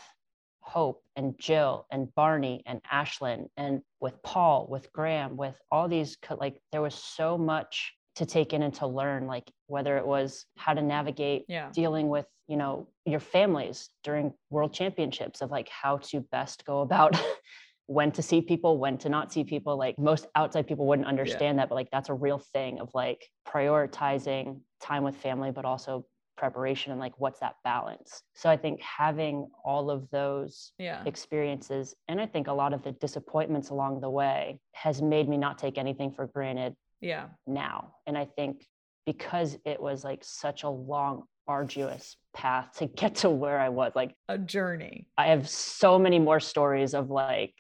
[0.60, 6.16] Hope and Jill and Barney and Ashlyn and with Paul, with Graham, with all these,
[6.40, 10.46] like, there was so much to take in and to learn, like, whether it was
[10.56, 11.70] how to navigate Yeah.
[11.72, 16.80] dealing with you know your families during world championships of like how to best go
[16.80, 17.12] about
[17.86, 21.58] when to see people when to not see people like most outside people wouldn't understand
[21.58, 26.04] that but like that's a real thing of like prioritizing time with family but also
[26.36, 31.02] preparation and like what's that balance so i think having all of those Yeah.
[31.06, 35.36] experiences and i think a lot of the disappointments along the way has made me
[35.38, 37.28] not take anything for granted Yeah.
[37.46, 38.66] now and i think
[39.06, 43.92] because it was like such a long arduous path to get to where i was
[43.94, 45.08] like A journey.
[45.16, 47.54] i have so many more stories of like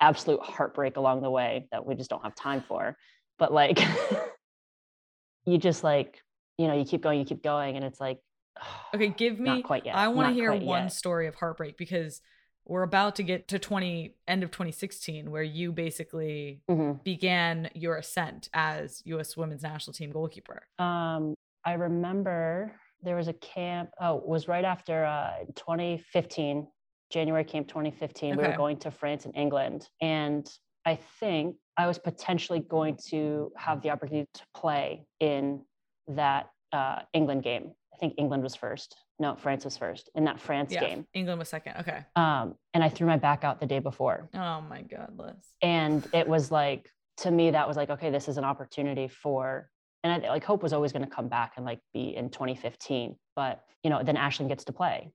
[0.00, 2.96] absolute heartbreak along the way that we just don't have time for
[3.38, 3.80] but like
[5.44, 6.20] you just like
[6.58, 8.18] you know you keep going you keep going and it's like
[8.94, 10.92] Okay, give me quite yet I want to hear one yet.
[10.92, 12.20] story of heartbreak because
[12.64, 17.02] we're about to get to 20 end of 2016 where you basically Mhm.
[17.04, 20.66] began your ascent as US women's national team goalkeeper.
[20.78, 21.34] Um,
[21.64, 23.90] I remember there was a camp.
[24.00, 26.66] Oh, it was right after uh, 2015,
[27.10, 28.36] January camp 2015.
[28.36, 30.48] We were going to France and England, and
[30.84, 35.62] I think I was potentially going to have the opportunity to play in
[36.08, 37.72] that uh, England game.
[37.94, 38.96] I think England was first.
[39.18, 40.80] No, France was first in that France Yeah.
[40.80, 41.06] game.
[41.14, 41.74] England was second.
[41.80, 42.04] Okay.
[42.16, 45.34] Um, and I threw my back out the day before Oh my god, Liz.
[45.62, 49.70] and it was like to me that was like okay this is an opportunity for
[50.04, 53.16] and I, like hope was always going to come back and like be in 2015
[53.34, 55.10] but you know then Ashlyn gets to play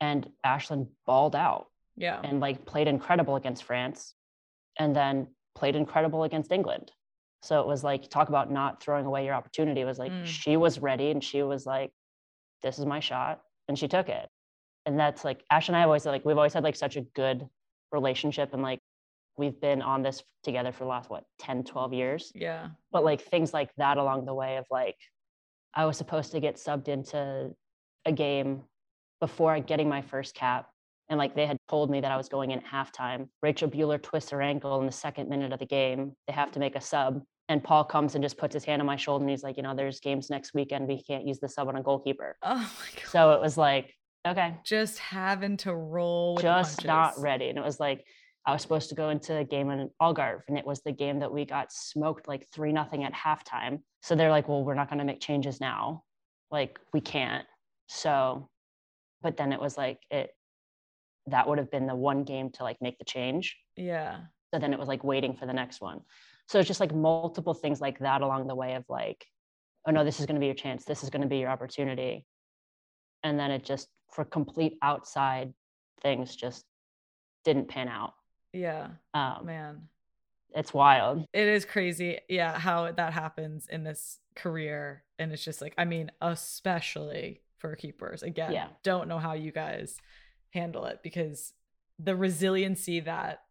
[0.00, 2.20] and Ashlyn balled out Yeah.
[2.22, 4.14] and like played incredible against France
[4.78, 6.92] and then played incredible against England
[7.42, 10.24] so it was like talk about not throwing away your opportunity it was like Mm.
[10.24, 11.90] she was ready and she was like
[12.62, 14.28] this is my shot and she took it
[14.86, 16.96] and that's like Ash and I have always said like we've always had like such
[16.96, 17.48] a good
[17.92, 18.80] relationship and like
[19.36, 22.68] we've been on this together for the last what 10 12 years yeah.
[22.92, 24.96] but like things like that along the way of like
[25.74, 27.52] I was supposed to get subbed into
[28.04, 28.62] a game
[29.20, 30.66] before getting my first cap
[31.10, 34.02] and like they had told me that I was going in at halftime Rachel Buehler
[34.02, 36.80] twists her ankle in the second minute of the game they have to make a
[36.80, 39.56] sub and Paul comes and just puts his hand on my shoulder and he's like
[39.56, 42.54] you know there's games next weekend we can't use the sub on a goalkeeper Oh
[42.54, 43.04] my god.
[43.10, 43.94] so it was like
[44.26, 47.48] okay Just having to roll just not ready.
[47.48, 48.04] And it was like
[48.46, 51.18] I was supposed to go into a game in Algarve, and it was the game
[51.18, 53.80] that we got smoked like three nothing at halftime.
[54.02, 56.02] So they're like, "Well, we're not going to make changes now.
[56.50, 57.44] Like we can't."
[57.88, 58.48] So,
[59.22, 60.30] but then it was like it.
[61.26, 63.56] That would have been the one game to like make the change.
[63.76, 64.20] Yeah.
[64.52, 66.00] So then it was like waiting for the next one.
[66.46, 69.26] So it's just like multiple things like that along the way of like,
[69.86, 70.84] oh no, this is going to be your chance.
[70.84, 72.24] This is going to be your opportunity.
[73.22, 75.52] And then it just for complete outside
[76.00, 76.64] things just
[77.44, 78.14] didn't pan out.
[78.52, 78.88] Yeah.
[79.12, 79.88] Um, Man.
[80.54, 81.26] it's wild.
[81.34, 82.18] It is crazy.
[82.28, 87.74] Yeah, how that happens in this career and it's just like I mean, especially for
[87.76, 88.22] keepers.
[88.22, 88.68] Again, Yeah.
[88.82, 90.00] don't know how you guys
[90.50, 91.52] handle it because
[91.98, 93.42] the resiliency that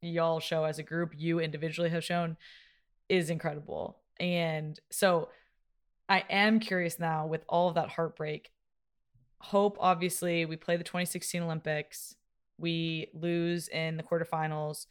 [0.00, 2.36] y'all show as a group, you individually have shown
[3.08, 4.00] is incredible.
[4.18, 5.28] And so
[6.08, 8.50] I am curious now with all of that heartbreak.
[9.38, 12.16] Hope, obviously, we play the 2016 Olympics.
[12.58, 14.86] We lose in the quarterfinals.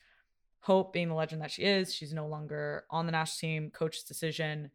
[0.61, 4.03] Hope, being the legend that she is, she's no longer on the national team, coach's
[4.03, 4.71] decision.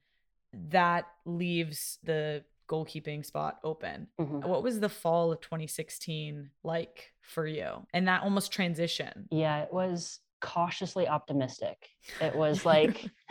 [0.52, 4.08] That leaves the goalkeeping spot open.
[4.20, 4.44] Mhm.
[4.46, 7.86] What was the fall of 2016 like for you?
[7.92, 9.28] And that almost transition.
[9.30, 11.88] Yeah, it was cautiously optimistic.
[12.20, 13.04] It was like,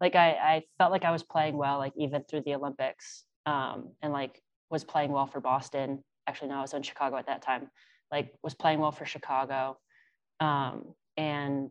[0.00, 3.92] like I, I felt like I was playing well, like even through the Olympics, um,
[4.02, 4.40] and like
[4.70, 6.02] was playing well for Boston.
[6.26, 7.70] Actually, no, I was in Chicago at that time.
[8.10, 9.78] Like was playing well for Chicago,
[10.40, 11.70] um, and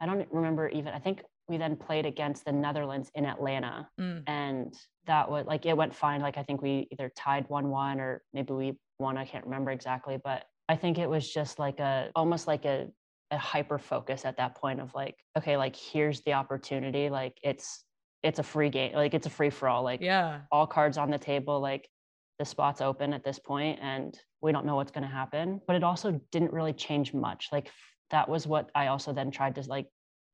[0.00, 0.92] I don't remember even.
[0.92, 4.22] I think we then played against the Netherlands in Atlanta, Mm.
[4.26, 4.72] and
[5.06, 6.20] that was like it went fine.
[6.22, 9.18] Like I think we either tied one one or maybe we won.
[9.18, 12.86] I can't remember exactly, but I think it was just like a almost like a
[13.32, 17.84] a hyper focus at that point of like okay like here's the opportunity like it's
[18.24, 20.40] it's a free game like it's a free for all like Yeah.
[20.50, 21.88] all cards on the table like
[22.40, 25.76] the spot's open at this point and we don't know what's going to happen but
[25.76, 27.70] it also didn't really change much like
[28.10, 29.86] that was what i also then tried to like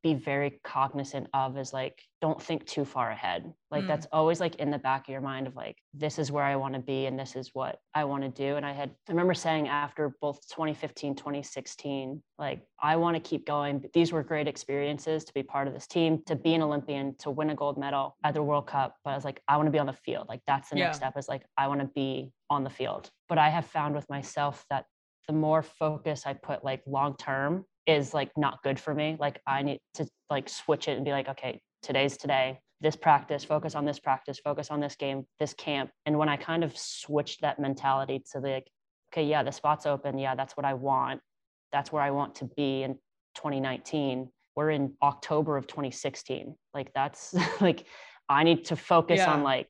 [0.02, 3.52] be very cognizant of is like don't think too far ahead.
[3.70, 3.88] Like Mm.
[3.88, 6.56] that's always like in the back of your mind of like this is where i
[6.56, 8.56] want to be and this is what i want to do.
[8.56, 13.46] And i had i remember saying after both 2015 2016 like i want to keep
[13.46, 13.84] going.
[13.92, 17.30] These were great experiences to be part of this team to be an olympian to
[17.30, 18.96] win a gold medal at the world cup.
[19.04, 20.26] But i was like i want to be on the field.
[20.28, 23.10] Like that's the next step is like i want to be on the field.
[23.28, 24.84] But i have found with myself that
[25.28, 29.40] the more focus i put like long term is like not good for me like
[29.46, 33.74] i need to like switch it and be like okay today's today this practice focus
[33.74, 37.40] on this practice focus on this game this camp and when i kind of switched
[37.40, 38.66] that mentality to like
[39.12, 41.20] okay yeah the spot's open yeah that's what i want
[41.72, 42.94] that's where i want to be in
[43.36, 47.86] 2019 we're in october of 2016 like that's like
[48.28, 49.32] i need to focus Yeah.
[49.32, 49.68] on like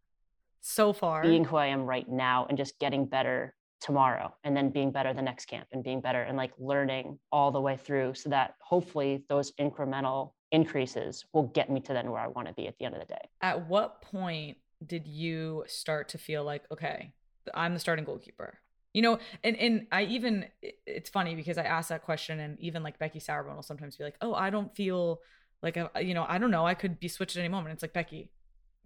[0.62, 1.22] so far.
[1.22, 3.54] being who I am right now and just getting better
[3.86, 7.52] tomorrow and then being better the next camp and being better and like learning all
[7.52, 12.20] the way through so that hopefully those incremental increases will get me to then where
[12.20, 13.28] I want to be at the end of the day.
[13.40, 17.12] At what point did you start to feel like, okay,
[17.54, 18.58] I'm the starting goalkeeper?
[18.92, 22.82] You know, and and I even it's funny because I asked that question and even
[22.82, 25.20] like Becky Sauerbrunn will sometimes be like, "Oh, I don't feel
[25.62, 27.92] like you know, I don't know, I could be switched at any moment." It's like
[27.92, 28.30] Becky,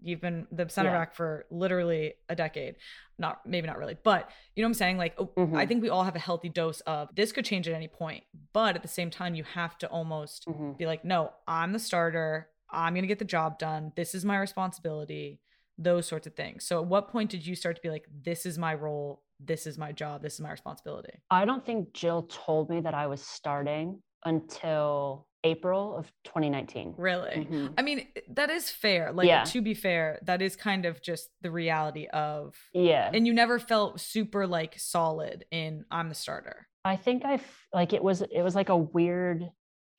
[0.03, 0.99] You've been the center Yeah.
[0.99, 2.77] back for literally a decade.
[3.19, 4.97] Not maybe not really, but you know what I'm saying?
[4.99, 5.69] Like oh, I Mhm.
[5.69, 8.77] think we all have a healthy dose of this could change at any point, but
[8.77, 10.79] at the same time you have to almost Mhm.
[10.79, 12.51] be like, "No, I'm the starter.
[12.71, 13.93] I'm going to get the job done.
[13.97, 15.41] This is my responsibility."
[15.77, 16.65] Those sorts of things.
[16.67, 19.23] So at what point did you start to be like, "This is my role.
[19.39, 20.21] This is my job.
[20.23, 25.27] This is my responsibility." I don't think Jill told me that I was starting until
[25.45, 26.95] April of 2019.
[26.99, 27.47] Really?
[27.47, 27.75] Mhm.
[27.79, 29.13] I mean, that is fair.
[29.13, 29.45] Like Yeah.
[29.45, 33.11] to be fair, that is kind of just the reality of Yeah.
[33.13, 36.69] and you never felt super like solid in I'm the starter.
[36.85, 37.41] I think I
[37.73, 39.51] like it was it was like a weird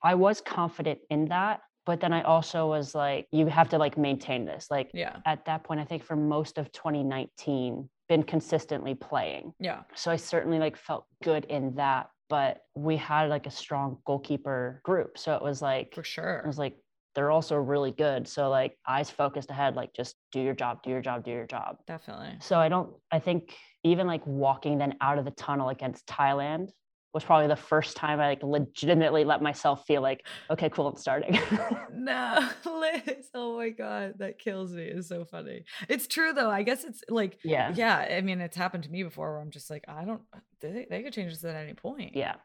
[0.04, 3.98] I was confident in that, but then I also was like you have to like
[3.98, 4.68] maintain this.
[4.70, 5.18] Like Yeah.
[5.26, 9.54] at that point I think for most of 2019 been consistently playing.
[9.60, 9.84] Yeah.
[9.96, 14.80] So I certainly like felt good in that, but we had like a strong goalkeeper
[14.86, 15.18] group.
[15.18, 16.40] So it was like For sure.
[16.44, 16.78] It was like
[17.14, 18.26] they're also really good.
[18.26, 21.46] So like eyes focused ahead like just do your job, do your job, do your
[21.46, 21.76] job.
[21.86, 22.38] Definitely.
[22.40, 23.54] So I don't, I think
[23.84, 26.70] even like walking then out of the tunnel against Thailand
[27.14, 30.96] was probably the first time I like legitimately let myself feel like, okay, cool, I'm
[30.96, 31.40] starting.
[31.94, 33.30] No, Liz.
[33.36, 34.16] Oh my God.
[34.18, 34.84] That kills me.
[34.84, 35.66] It's so funny.
[35.88, 36.50] It's true though.
[36.50, 37.72] I guess it's like, yeah.
[37.76, 40.22] yeah, I mean, it's happened to me before where I'm just like, I don't,
[40.62, 42.16] they, they could change this at any point.
[42.16, 42.36] Yeah.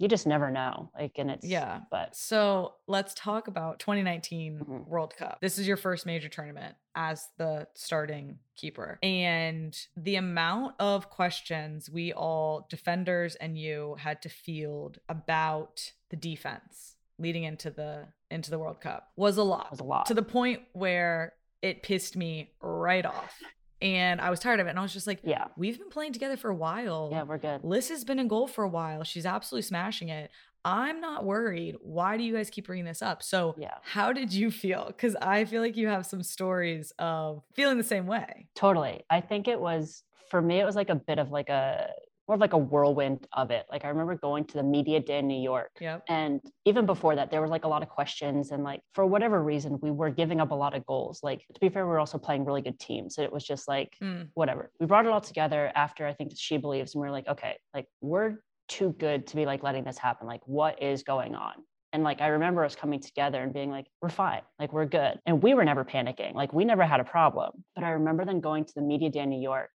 [0.00, 0.90] You just never know.
[0.98, 1.80] Like, and it's, Yeah.
[1.90, 4.86] but So let's talk about 2019 Mhm.
[4.88, 5.38] World Cup.
[5.42, 8.98] This is your first major tournament as the starting keeper.
[9.02, 16.16] And the amount of questions we all, defenders and you, had to field about the
[16.16, 19.70] defense leading into the into the World Cup was a lot.
[19.70, 20.06] was a lot.
[20.06, 23.38] To the point where it pissed me right off.
[23.82, 24.70] And I was tired of it.
[24.70, 25.46] And I was just like, yeah.
[25.56, 27.08] we've been playing together for a while.
[27.10, 27.64] Yeah, we're good.
[27.64, 29.04] Liz has been in goal for a while.
[29.04, 30.30] She's absolutely smashing it.
[30.64, 31.76] I'm not worried.
[31.80, 33.22] Why do you guys keep bringing this up?
[33.22, 33.76] So, Yeah.
[33.82, 34.84] how did you feel?
[34.88, 38.48] Because I feel like you have some stories of feeling the same way.
[38.54, 39.02] Totally.
[39.08, 41.88] I think it was, for me, it was like a bit of like a,
[42.30, 43.66] more of like a whirlwind of it.
[43.72, 46.04] Like I remember going to the media day in New York Yep.
[46.08, 48.52] And even before that, there was like a lot of questions.
[48.52, 51.24] And like, for whatever reason, we were giving up a lot of goals.
[51.24, 53.16] Like, to be fair, we were also playing really good teams.
[53.16, 54.70] So it was just like, Mm, whatever.
[54.78, 56.94] We brought it all together after I think SheBelieves.
[56.94, 58.36] And we are like, okay, like, we're
[58.68, 60.28] too good to be like letting this happen.
[60.28, 61.54] Like, what is going on?
[61.92, 64.42] And like, I remember us coming together and being like, we're fine.
[64.60, 65.18] Like, we're good.
[65.26, 66.34] And we were never panicking.
[66.34, 67.64] Like, we never had a problem.
[67.74, 69.70] But I remember then going to the media day in New York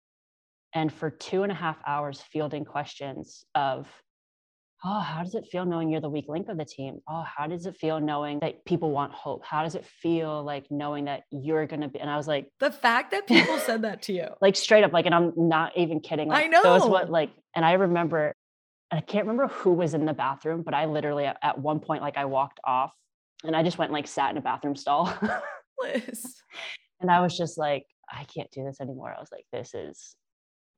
[0.75, 3.89] and for two and a half hours fielding questions of,
[4.85, 6.99] oh, how does it feel knowing you're the weak link of the team?
[7.09, 9.45] Oh, how does it feel knowing that people want hope?
[9.45, 12.01] How does it feel like knowing that you're going to be?
[12.01, 14.29] And I was like, The fact that people said that to you.
[14.41, 16.31] like straight up, like, and I'm not even kidding.
[16.31, 18.35] I know Those what like, and I remember,
[18.91, 21.81] and I can't remember who was in the bathroom, but I literally at, at one
[21.81, 22.93] point, like, I walked off
[23.45, 25.13] and I just went like sat in a bathroom stall.
[25.81, 26.37] Liz.
[27.01, 29.15] and I was just like, I can't do this anymore.
[29.17, 30.15] I was like, this is,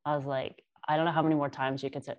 [0.06, 2.14] I was like, I don't know how many more times you could say,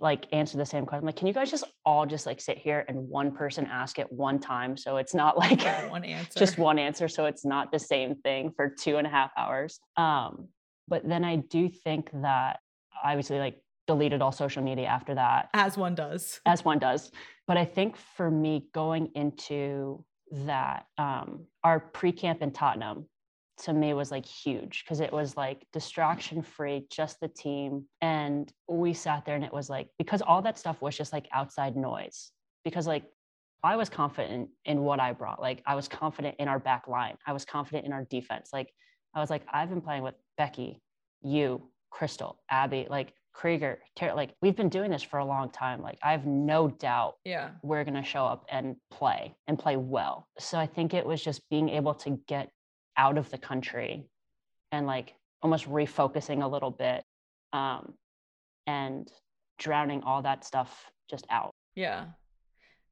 [0.00, 1.00] like answer the same question.
[1.02, 3.98] I'm like, can you guys just all just like sit here and one person ask
[3.98, 4.76] it one time?
[4.76, 5.60] So it's not like
[5.90, 6.38] One answer.
[6.38, 7.08] just one answer.
[7.08, 9.80] So it's not the same thing for two and a half hours.
[9.96, 10.48] Um,
[10.88, 12.60] but then I do think that
[13.02, 16.40] I obviously like deleted all social media after that As one does.
[16.46, 17.10] as one does.
[17.48, 23.06] But I think for me, going into that, um, our pre camp in Tottenham
[23.64, 27.86] to me was like huge because it was like distraction free, just the team.
[28.00, 31.26] And we sat there and it was like, because all that stuff was just like
[31.32, 32.32] outside noise.
[32.64, 33.04] Because like
[33.64, 35.40] I was confident in what I brought.
[35.40, 38.50] Like I was confident in our back line, I was confident in our defense.
[38.52, 38.72] Like
[39.14, 40.82] I was like, I've been playing with Becky,
[41.22, 45.80] you, Crystal, Abby, like Krieger, Tara, like we've been doing this for a long time.
[45.82, 47.50] Like I have no doubt Yeah.
[47.62, 50.26] we're going to show up and play and play well.
[50.38, 52.50] So I think it was just being able to get
[52.96, 54.06] out of the country
[54.72, 57.04] and like almost refocusing a little bit
[57.52, 57.94] um,
[58.66, 59.10] and
[59.58, 61.50] drowning all that stuff just out.
[61.74, 62.06] Yeah.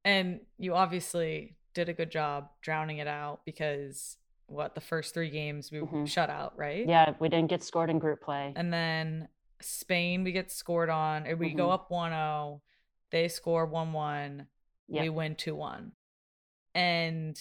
[0.04, 5.30] And you obviously did a good job drowning it out because what the first three
[5.30, 6.06] games we Mhm.
[6.06, 6.86] shut out, right?
[6.86, 8.52] Yeah, we didn't get scored in group play.
[8.54, 9.28] And then
[9.60, 11.24] Spain, we get scored on.
[11.38, 11.72] We go Mhm.
[11.72, 12.62] up 1 0.
[13.10, 14.46] They score 1 1.
[14.88, 15.02] Yeah.
[15.02, 15.92] We win 2 1.
[16.74, 17.40] And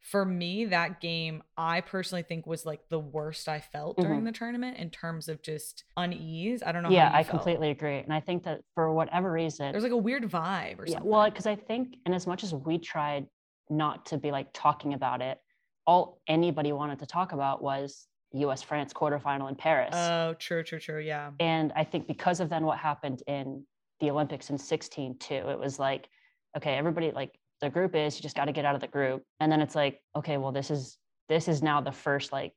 [0.00, 4.26] for me, that game I personally think was like the worst I felt during Mhm.
[4.26, 6.62] the tournament in terms of just unease.
[6.62, 6.90] I don't know.
[6.90, 7.30] yeah how you i felt.
[7.30, 10.86] completely agree and i think that for whatever reason There's like a weird vibe or
[10.86, 11.10] yeah something.
[11.10, 13.26] well because i think and as much as we tried
[13.68, 15.38] not to be like talking about it
[15.86, 20.78] all anybody wanted to talk about was us france quarterfinal in paris oh, true, true,
[20.78, 21.00] true.
[21.00, 21.30] Yeah.
[21.40, 23.64] and i think because of then what happened in
[24.00, 26.08] the olympics in 16 too it was like
[26.56, 29.22] okay everybody like the group is you just got to get out of the group
[29.40, 30.96] and then it's like okay well this is
[31.28, 32.52] this is now the first like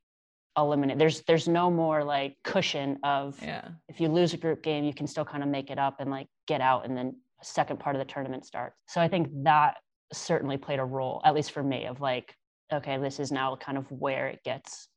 [0.58, 3.70] eliminate there's there's no more like cushion of Yeah.
[3.88, 6.12] if you lose a group game you can still kind of make it up and
[6.12, 9.30] like get out and then a second part of the tournament starts so i think
[9.44, 9.78] that
[10.14, 12.36] certainly played a role at least for me of like
[12.74, 14.90] okay this is now kind of where it gets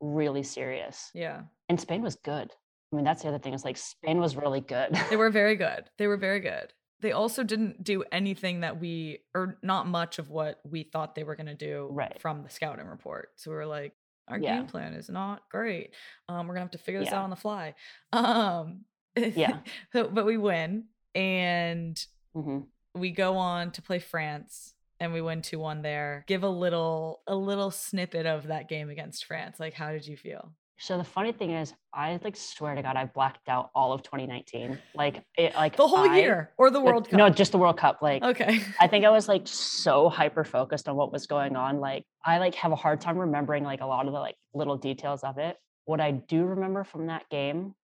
[0.00, 1.42] really serious Yeah.
[1.68, 2.50] and spain was good
[2.92, 5.54] i mean that's the other thing is like spain was really good They were very
[5.56, 5.84] good.
[5.98, 6.72] They were very good.
[7.00, 11.24] They also didn't do anything that we, or not much of what we thought they
[11.24, 12.20] were going to do Right.
[12.20, 13.30] from the scouting report.
[13.36, 13.92] So we were like,
[14.28, 14.58] our Yeah.
[14.58, 15.94] game plan is not great.
[16.28, 17.18] Um, we're gonna have to figure this Yeah.
[17.18, 17.74] out on the fly.
[18.12, 18.84] Um,
[19.16, 19.60] Yeah.
[19.92, 20.84] so, but we win,
[21.14, 21.98] and
[22.34, 22.60] hmm
[22.94, 26.24] we go on to play France, and we win two one there.
[26.28, 29.58] Give a little a little snippet of that game against France.
[29.58, 30.52] Like, how did you feel?
[30.80, 34.02] So the funny thing is i like swear to god i blacked out all of
[34.02, 37.18] 2019 like it like The whole I- year or the like, World Cup?
[37.18, 38.60] no just the world cup like Okay.
[38.80, 41.80] I think I was like so hyper focused on what was going on.
[41.80, 44.76] Like I like have a hard time remembering like a lot of the like little
[44.76, 45.56] details of it.
[45.84, 47.74] What I do remember from that game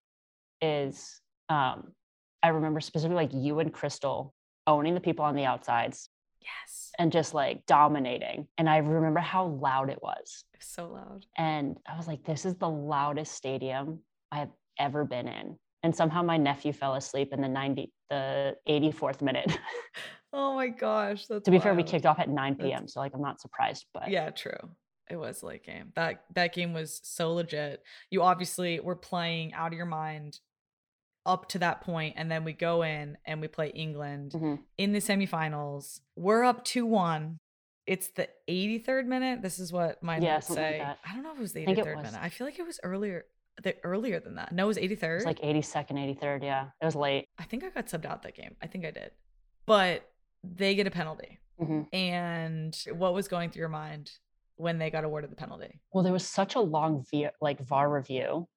[0.61, 1.91] is um
[2.43, 4.33] I remember specifically like you and Crystal
[4.65, 6.09] owning the people on the outsides
[6.47, 6.91] yes.
[6.97, 8.47] and just like dominating.
[8.57, 10.43] And I remember how loud it was.
[10.53, 11.25] It was so loud.
[11.37, 13.99] And I was like, this is the loudest stadium
[14.31, 15.57] I have ever been in.
[15.83, 19.57] And somehow my nephew fell asleep in the 90 the 84th minute.
[20.33, 21.25] Oh my gosh.
[21.27, 22.87] That's to be fair, we kicked off at 9 That's- p.m.
[22.87, 24.57] So like I'm not surprised, but Yeah, true.
[25.09, 25.93] It was late game.
[25.95, 27.81] That that game was so legit.
[28.11, 30.37] You obviously were playing out of your mind
[31.27, 34.63] up to that point, and then we go in and we play England Mhm.
[34.77, 35.99] in the semifinals.
[36.15, 37.39] We're up two one.
[37.85, 39.41] It's the 83rd minute.
[39.41, 41.01] This is what my Yeah, notes something like say.
[41.05, 42.03] I don't know if it was the think it 83rd was.
[42.05, 42.21] minute.
[42.23, 43.25] I feel like it was earlier.
[43.63, 44.51] The earlier than that.
[44.51, 45.13] No, it was 83rd.
[45.13, 46.43] It was like 82nd, 83rd.
[46.43, 47.27] Yeah, it was late.
[47.39, 48.55] I think I got subbed out that game.
[48.61, 49.11] I think I did.
[49.65, 50.09] But
[50.43, 51.39] they get a penalty.
[51.59, 54.11] hmm And what was going through your mind
[54.57, 55.79] when they got awarded the penalty?
[55.91, 58.47] Well, there was such a long v- like VAR review.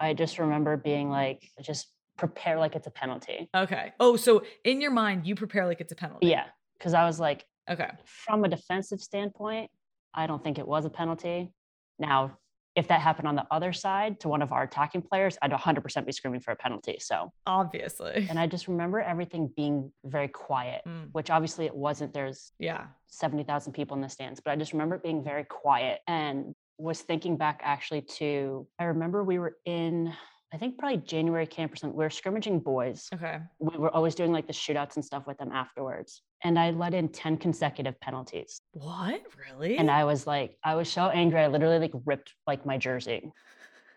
[0.00, 3.48] I just remember being like, just prepare like it's a penalty.
[3.54, 3.92] Okay.
[3.98, 6.26] Oh, so in your mind, you prepare like it's a penalty.
[6.26, 6.44] Yeah,
[6.78, 7.90] because I was like, Okay.
[8.04, 9.70] from a defensive standpoint,
[10.14, 11.52] I don't think it was a penalty.
[11.98, 12.36] Now,
[12.74, 16.06] if that happened on the other side to one of our attacking players, I'd 100%
[16.06, 16.98] be screaming for a penalty.
[17.00, 18.26] So, Obviously.
[18.30, 22.14] and I just remember everything being very quiet, Mm, which obviously it wasn't.
[22.14, 22.86] There's yeah.
[23.08, 27.00] 70,000 people in the stands, but I just remember it being very quiet and was
[27.00, 30.12] thinking back actually to, I remember we were in,
[30.52, 31.96] I think probably January camp or something.
[31.96, 33.08] We were scrimmaging boys.
[33.12, 33.38] Okay.
[33.58, 36.22] We were always doing like the shootouts and stuff with them afterwards.
[36.42, 38.62] And I let in 10 consecutive penalties.
[38.72, 39.20] What?
[39.36, 39.76] Really?
[39.76, 41.40] And I was like, I was so angry.
[41.40, 43.30] I literally like ripped like my jersey.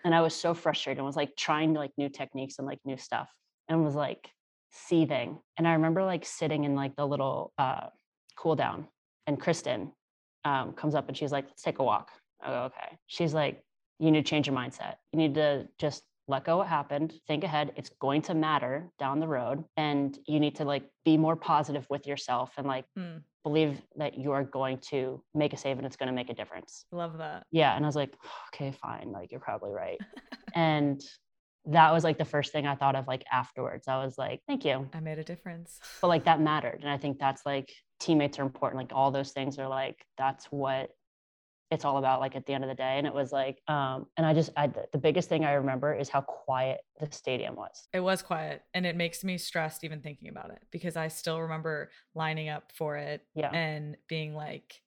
[0.03, 2.97] And I was so frustrated and was like trying like new techniques and like new
[2.97, 3.29] stuff
[3.69, 4.29] and was like
[4.71, 5.39] seething.
[5.57, 7.87] And I remember like sitting in like the little uh,
[8.35, 8.87] cool down
[9.25, 9.93] and Kristen
[10.43, 12.09] um, comes up and she's like, let's take a walk.
[12.41, 12.97] I go, okay.
[13.07, 13.63] She's like,
[13.99, 14.95] you need to change your mindset.
[15.13, 17.73] You need to just let go what happened, think ahead.
[17.75, 19.63] It's going to matter down the road.
[19.77, 24.17] And you need to like be more positive with yourself and like Hmm, believe that
[24.17, 26.85] you are going to make a save and it's going to make a difference.
[26.91, 27.45] love that.
[27.51, 27.75] Yeah.
[27.75, 28.13] And I was like,
[28.53, 29.11] okay, fine.
[29.11, 29.99] Like, you're probably right.
[30.55, 31.01] and
[31.65, 33.87] that was like the first thing I thought of like afterwards.
[33.87, 34.89] I was like, thank you.
[34.93, 35.79] I made a difference.
[36.01, 36.79] But like that mattered.
[36.81, 38.81] And I think that's like teammates are important.
[38.81, 40.89] Like all those things are like, that's what
[41.71, 44.05] it's all about like at the end of the day and it was like um
[44.17, 47.87] and i just I, the- biggest thing i remember is how quiet the stadium was
[47.93, 51.39] It was quiet and it makes me stressed even thinking about it because I still
[51.41, 54.81] remember lining up for it yeah and being like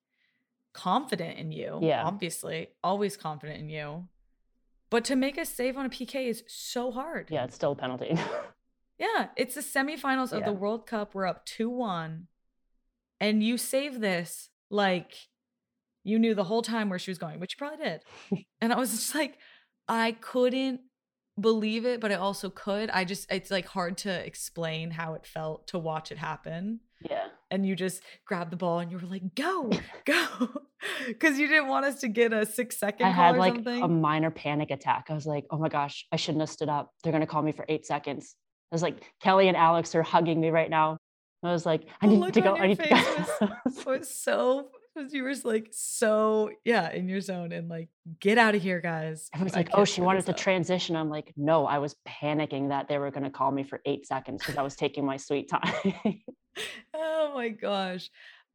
[0.73, 1.79] confident in you.
[1.83, 2.05] Yeah.
[2.05, 4.09] Obviously, always confident in you.
[4.91, 7.29] But to make a save on a PK is so hard.
[7.31, 8.17] yeah it's still a penalty
[8.99, 10.47] Yeah, it's the semifinals of Yeah.
[10.47, 11.15] the World Cup.
[11.17, 12.29] We're up 2 1.
[13.21, 15.15] And you save this like
[16.05, 18.03] you knew the whole time where she was going, which you probably did.
[18.61, 19.39] and I was just like,
[19.89, 20.81] I couldn't
[21.41, 22.91] believe it, but I also could.
[22.91, 26.81] I just, it's like hard to explain how it felt to watch it happen.
[27.01, 29.71] yeah And you just grabbed the ball and you were like, go,
[30.05, 30.49] go.
[31.09, 33.83] Because you didn't want us to get a six second I had like something.
[33.83, 35.07] a minor panic attack.
[35.09, 36.91] I was like, oh my gosh, I shouldn't have stood up.
[37.03, 38.37] They're gonna call me for eight seconds.
[38.71, 40.99] I was like, Kelly and Alex are hugging me right now.
[41.43, 42.57] I was like, I need to go.
[42.57, 43.49] I need to go.
[43.67, 47.89] it was so Because you were like so yeah in your zone and like
[48.21, 49.29] get out of here, guys.
[49.35, 50.95] I was like, oh, she wanted to up." transition.
[50.97, 54.07] I'm like, no, I was panicking that they were going to call me for eight
[54.07, 56.21] seconds because I was taking my sweet time.
[56.95, 58.11] Oh my gosh.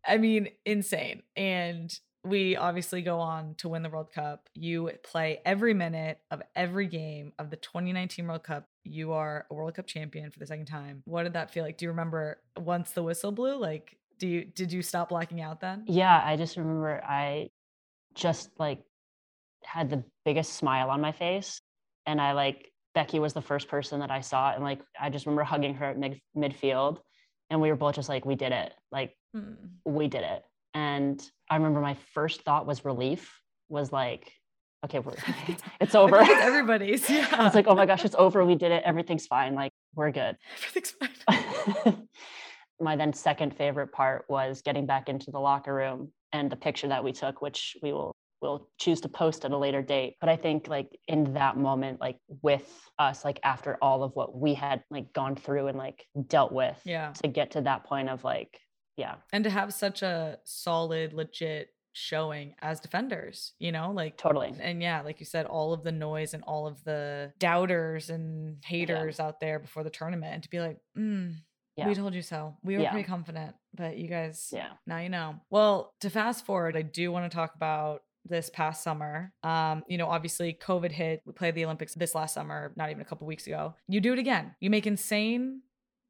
[0.07, 1.23] I mean, insane.
[1.35, 4.49] And we obviously go on to win the World Cup.
[4.53, 8.67] You play every minute of every game of the 2019 World Cup.
[8.83, 11.01] You are a World Cup champion for the second time.
[11.05, 11.77] What did that feel like?
[11.77, 13.57] Do you remember once the whistle blew?
[13.57, 15.83] Like, do you did you stop blacking out then?
[15.87, 17.49] yeah, I just remember I
[18.15, 18.81] just like
[19.63, 21.61] had the biggest smile on my face.
[22.05, 24.51] And I like, Becky was the first person that I saw.
[24.53, 26.97] And like, I just remember hugging her at mid- midfield.
[27.49, 28.73] And we were both just like, we did it.
[28.91, 29.53] Like, Hmm.
[29.85, 30.43] we did it.
[30.73, 33.39] And I remember my first thought was relief,
[33.69, 34.31] was like,
[34.85, 35.13] okay, we're,
[35.81, 36.17] it's over.
[36.19, 37.07] it's everybody's.
[37.09, 37.27] Yeah.
[37.31, 38.43] I was like, oh my gosh, it's over.
[38.43, 38.81] We did it.
[38.85, 39.53] Everything's fine.
[39.55, 40.35] Like, we're good.
[40.57, 42.07] everything's fine.
[42.79, 46.87] My then second favorite part was getting back into the locker room and the picture
[46.87, 48.11] that we took, which we will
[48.41, 50.15] will choose to post at a later date.
[50.21, 54.33] But I think like in that moment, like with us, like after all of what
[54.33, 57.11] we had like gone through and like dealt with Yeah.
[57.21, 58.57] to get to that point of like,
[58.95, 64.55] yeah, And to have such a solid, legit showing as defenders, you know, like totally.
[64.57, 68.63] and yeah, like you said, all of the noise and all of the doubters and
[68.63, 71.35] haters out there before the tournament, and to be like, mm,
[71.79, 71.87] Yeah.
[71.87, 72.55] we told you so.
[72.63, 72.91] We were Yeah.
[72.91, 74.69] pretty confident, but you guys, Yeah.
[74.85, 75.39] now you know.
[75.49, 79.33] Well, to fast forward, I do want to talk about this past summer.
[79.43, 81.21] Um, you know, obviously COVID hit.
[81.25, 83.75] We played the Olympics this last summer, not even a couple weeks ago.
[83.87, 84.55] You do it again.
[84.59, 85.61] You make insane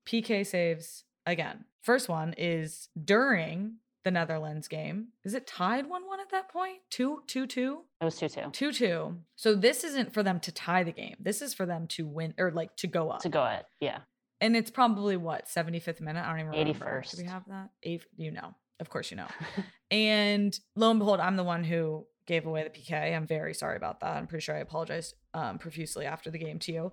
[0.06, 1.66] PK saves again.
[1.82, 5.10] First one is during the Netherlands game.
[5.24, 6.80] Is it tied 1 1 at that point?
[6.90, 7.84] 2 2 2?
[8.02, 9.18] It was 2 2 2 2.
[9.36, 11.16] So this isn't for them to tie the game.
[11.20, 13.22] This is for them to win or like to go up.
[13.22, 13.68] to go at.
[13.80, 14.00] Yeah.
[14.42, 16.24] And it's probably what, 75th minute?
[16.26, 17.02] I don't even remember.
[17.04, 17.12] 81st.
[17.18, 17.70] Do we have that?
[17.84, 18.54] Eight, you know.
[18.80, 19.28] Of course you know.
[19.92, 23.16] and lo and behold, I'm the one who gave away the PK.
[23.16, 24.16] I'm very sorry about that.
[24.16, 26.92] I'm pretty sure I apologized um, profusely after the game to you.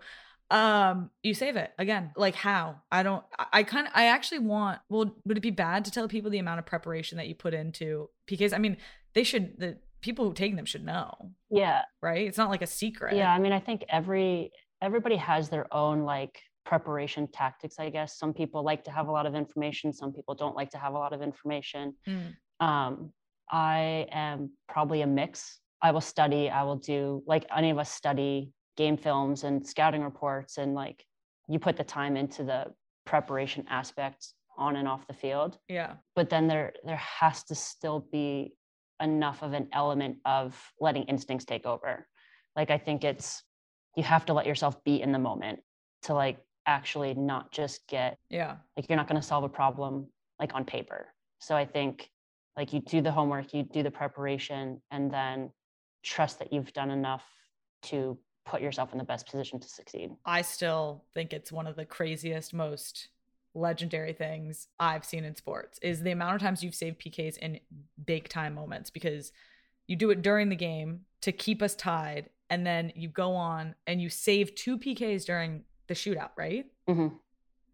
[0.51, 2.13] Um, you save it again.
[2.17, 2.77] Like how?
[2.91, 3.25] I don't.
[3.39, 3.93] I, I kind of.
[3.95, 4.81] I actually want.
[4.89, 7.53] Well, would it be bad to tell people the amount of preparation that you put
[7.55, 8.53] into PKs?
[8.55, 8.77] I mean,
[9.15, 9.59] they should.
[9.59, 11.83] The people who take them should know, Yeah.
[12.01, 12.27] right?
[12.29, 13.17] It's not like a secret.
[13.17, 18.19] Yeah, I mean, I think every everybody has their own like preparation tactics, I guess.
[18.19, 20.93] Some people like to have a lot of information, some people don't like to have
[20.93, 21.95] a lot of information.
[22.07, 22.35] Mm.
[22.61, 23.13] Um,
[23.51, 25.61] I am probably a mix.
[25.81, 30.03] I will study, I will do like any of us study game films and scouting
[30.03, 31.03] reports and like
[31.49, 32.67] you put the time into the
[33.07, 35.95] preparation aspects on and off the field Yeah.
[36.15, 38.55] but then there there has to still be
[39.01, 42.07] enough of an element of letting instincts take over
[42.57, 43.43] like i think it's
[43.97, 45.61] you have to let yourself be in the moment
[46.03, 48.57] to like actually not just get Yeah.
[48.77, 50.07] like you're not going to solve a problem
[50.41, 51.07] like on paper
[51.39, 52.11] so i think
[52.57, 55.51] like you do the homework you do the preparation and then
[56.03, 57.25] trust that you've done enough
[57.83, 61.75] to put yourself in the best position to succeed I still think it's one of
[61.77, 63.09] the craziest, most
[63.55, 67.59] legendary things I've seen in sports is the amount of times you've saved PKs in
[68.05, 69.33] big time moments because
[69.89, 72.31] you do it during the game to keep us tied.
[72.51, 76.67] And then you go on and you save two PKs during the shootout, right?
[76.87, 77.09] hmm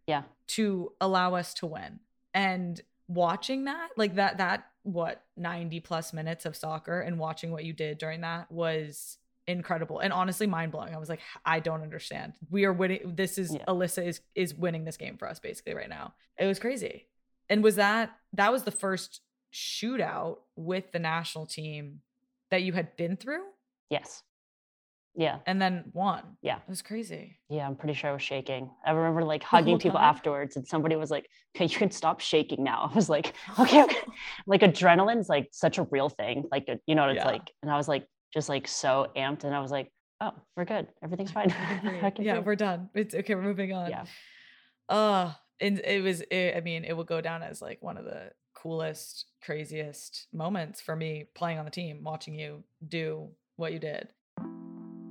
[0.07, 2.01] yeah To allow us to win.
[2.35, 7.65] And watching that, like that, that, what, 90 plus minutes of soccer and watching what
[7.65, 10.95] you did during that was incredible and honestly mind blowing.
[10.95, 12.33] I was like, I don't understand.
[12.51, 13.15] We are winning.
[13.17, 13.65] This is Yeah.
[13.69, 16.15] Alyssa is is winning this game for us basically right now.
[16.39, 17.07] It was crazy.
[17.49, 19.21] And was that that was the first
[19.53, 22.01] shootout with the national team
[22.51, 23.43] that you had been through
[23.91, 24.23] yes
[25.15, 26.23] yeah and then won?
[26.43, 26.57] Yeah.
[26.57, 27.37] it was crazy.
[27.51, 28.71] Yeah, I'm pretty sure I was shaking.
[28.87, 30.09] I remember like hugging people time?
[30.15, 33.83] afterwards, and somebody was like, "Okay, you can stop shaking now." I was like, "Okay,
[33.83, 33.97] okay."
[34.47, 36.45] like adrenaline is like such a real thing.
[36.51, 37.31] Like uh, you know what it's Yeah.
[37.31, 40.65] like, and I was like just like so amped, and I was like, "Oh, we're
[40.65, 40.89] good.
[41.03, 42.05] Everything's fine." I can breathe.
[42.05, 42.89] I can yeah, we're done.
[42.95, 43.35] It's okay.
[43.35, 43.91] We're moving on.
[43.91, 44.05] yeah,
[44.89, 48.05] Uh and it was it, I mean, it will go down as like one of
[48.05, 53.79] the coolest, craziest moments for me playing on the team, watching you do what you
[53.79, 54.09] did.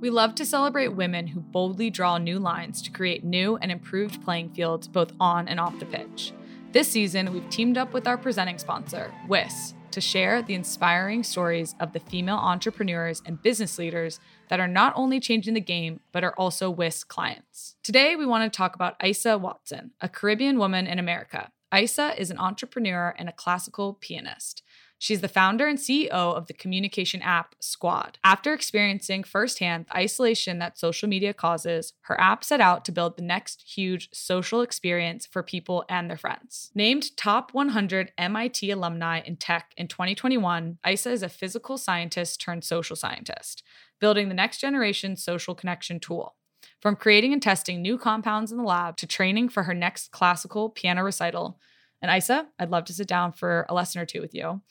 [0.02, 4.24] We love to celebrate women who boldly draw new lines to create new and improved
[4.24, 6.34] playing fields both on and off the pitch.
[6.72, 11.76] This season, we've teamed up with our presenting sponsor, WIS, to share the inspiring stories
[11.80, 16.24] of the female entrepreneurs and business leaders that are not only changing the game, but
[16.24, 17.76] are also WIS clients.
[17.84, 21.52] Today, we want to talk about Isa Watson, a Caribbean woman in America.
[21.78, 24.64] Isa is an entrepreneur and a classical pianist.
[25.02, 28.20] She's the founder and CEO of the communication app Squad.
[28.24, 33.18] After experiencing firsthand the isolation that social media causes, her app set out to build
[33.18, 36.70] the next huge social experience for people and their friends.
[36.76, 42.64] Named top 100 MIT alumni in tech in 2021, Isa is a physical scientist turned
[42.64, 43.64] social scientist,
[44.00, 46.36] building the next generation social connection tool.
[46.80, 50.70] From creating and testing new compounds in the lab to training for her next classical
[50.70, 51.58] piano recital.
[52.04, 54.62] And Isa, I'd love to sit down for a lesson or two with you.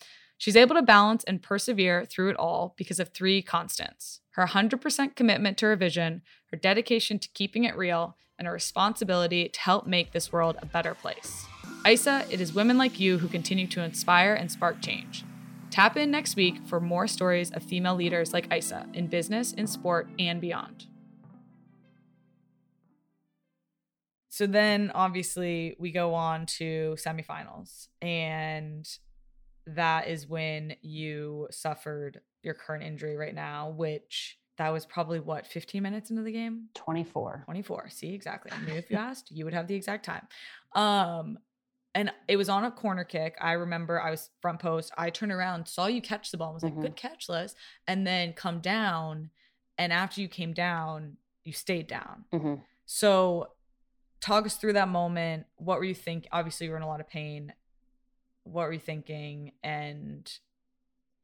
[0.41, 5.15] She's able to balance and persevere through it all because of three constants her 100%
[5.15, 9.85] commitment to her vision, her dedication to keeping it real, and her responsibility to help
[9.85, 11.45] make this world a better place.
[11.87, 15.23] Isa, it is women like you who continue to inspire and spark change.
[15.69, 19.67] Tap in next week for more stories of female leaders like Isa in business, in
[19.67, 20.87] sport, and beyond.
[24.29, 28.87] So then obviously we go on to semifinals and
[29.75, 35.47] that is when you suffered your current injury right now, which that was probably what
[35.47, 36.67] 15 minutes into the game?
[36.75, 38.51] 24 24 see exactly.
[38.51, 40.27] I knew if you asked you would have the exact time.
[40.75, 41.39] Um
[41.93, 43.35] and it was on a corner kick.
[43.41, 44.91] I remember i was front post.
[44.97, 46.81] I turned around saw you catch the ball and was like Mhm.
[46.81, 47.55] good catch liz
[47.87, 49.29] and then come down
[49.77, 52.25] and after you came down you stayed down.
[52.31, 52.55] Hmm
[52.85, 53.47] so
[54.19, 55.45] talk us through that moment.
[55.55, 57.53] What were you thinking obviously you were in a lot of pain
[58.43, 59.51] what were you thinking?
[59.63, 60.31] And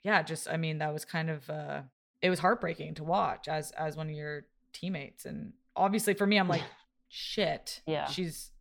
[0.03, 1.81] yeah just i mean that was kind of uh
[2.21, 5.25] it was heartbreaking to watch as as one of your teammates.
[5.25, 6.63] And obviously for me i'm like
[7.09, 8.05] shit Yeah.
[8.07, 8.51] she's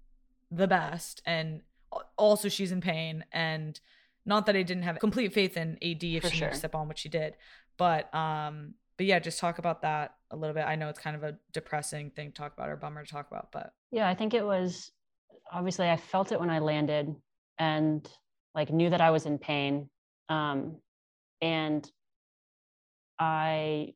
[0.51, 1.23] the best.
[1.27, 1.63] And
[2.17, 3.25] also she's in pain.
[3.33, 3.79] And
[4.25, 6.53] not that i didn't have complete faith in ad if For she sure.
[6.55, 7.37] step on what she did.
[7.77, 10.65] But um but yeah just talk about that a little bit.
[10.67, 13.29] I know it's kind of a depressing thing to talk about or bummer to talk
[13.31, 14.91] about but Yeah, I think it was
[15.53, 17.15] obviously I felt it when I landed.
[17.59, 18.09] And
[18.57, 19.89] like knew that I was in pain.
[20.29, 20.79] Um,
[21.41, 21.89] and
[23.19, 23.93] I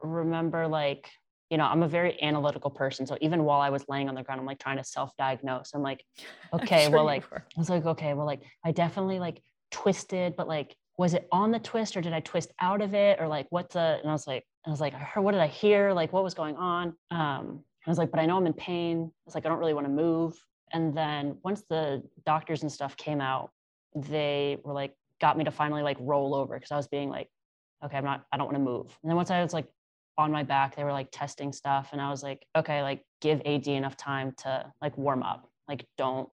[0.00, 1.10] remember like,
[1.50, 3.06] you know, I'm a very analytical person.
[3.06, 5.72] So even while I was laying on the ground, I'm like trying to self-diagnose.
[5.74, 6.04] I'm like,
[6.52, 7.44] I'm okay, sure well, like were.
[7.56, 11.50] I was like, okay, well, like I definitely like twisted, but like, was it on
[11.50, 13.18] the twist or did I twist out of it?
[13.18, 15.40] Or like, what's a, and I was like, I was like, I heard, what did
[15.40, 15.92] I hear?
[15.92, 16.94] Like, what was going on?
[17.10, 19.10] Um, I was like, but I know I'm in pain.
[19.10, 20.38] I was like, I don't really want to move.
[20.72, 23.50] And then once the doctors and stuff came out,
[23.94, 27.28] they were like, got me to finally like roll over because I was being like,
[27.84, 28.86] okay, I'm not, I don't want to move.
[29.02, 29.66] And then once I was like
[30.18, 31.90] on my back, they were like testing stuff.
[31.92, 35.48] And I was like, okay, like give AD enough time to like warm up.
[35.68, 36.28] Like, don't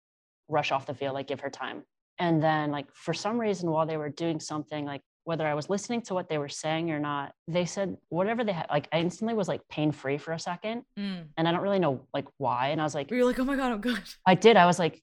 [0.48, 1.84] rush off the field, like give her time.
[2.20, 5.70] And then like for some reason while they were doing something, like whether I was
[5.70, 9.00] listening to what they were saying or not, they said whatever they had, like I
[9.00, 10.84] instantly was like pain free for a second.
[10.98, 11.26] Mm.
[11.36, 12.70] And I don't really know like why.
[12.70, 14.56] And I was like, you're like oh my god i'm good I did.
[14.56, 15.02] I was like,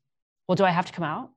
[0.49, 1.31] well, do I have to come out?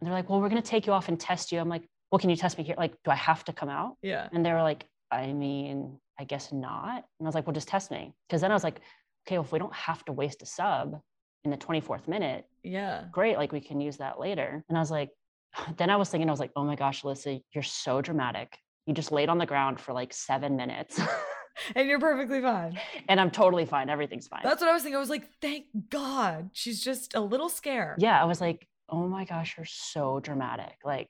[0.00, 1.60] And they're like, well, we're going to take you off and test you.
[1.60, 2.74] I'm like, well, can you test me here?
[2.76, 3.96] Like, do I have to come out?
[4.02, 6.96] yeah And they were like, I mean, I guess not.
[6.96, 8.12] And I was like, well, just test me.
[8.28, 8.80] Because then I was like,
[9.24, 11.00] okay, well, if we don't have to waste a sub
[11.44, 13.36] in the 24th minute, yeah great.
[13.36, 14.64] Like, we can use that later.
[14.68, 15.10] And I was like,
[15.76, 18.56] then I was thinking, I was like, oh my gosh, Alyssa, you're so dramatic.
[18.86, 21.00] You just laid on the ground for like seven minutes
[21.76, 23.88] and you're perfectly fine and I'm totally fine.
[23.88, 24.40] Everything's fine.
[24.42, 28.02] that's what i was thinking i was like thank god she's just a little scared
[28.02, 30.74] yeah, I was like, oh my gosh, you're so dramatic.
[30.84, 31.08] Like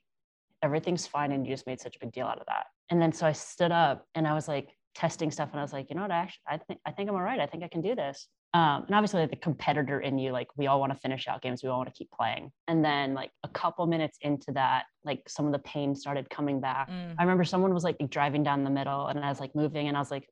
[0.63, 1.33] everything's fine.
[1.33, 2.67] And you just made such a big deal out of that.
[2.91, 5.73] And then so I stood up and I was like testing stuff and I was
[5.73, 7.41] like, you know what, I actually, I think, I think I'm all right.
[7.41, 8.29] I think I can do this.
[8.55, 11.41] Um, and obviously like, the competitor in you, like we all want to finish out
[11.41, 11.63] games.
[11.63, 12.53] We all want to keep playing.
[12.69, 16.61] And then like a couple minutes into that, like some of the pain started coming
[16.61, 16.91] back.
[16.91, 17.15] Mm.
[17.19, 19.97] I remember someone was like driving down the middle and I was like moving and
[19.97, 20.29] I was like,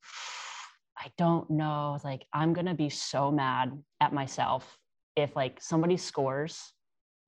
[0.99, 1.89] I don't know.
[1.89, 4.77] I was like, I'm going to be so mad at myself
[5.17, 6.73] if like somebody scores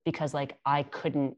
[0.05, 1.35] because like I couldn't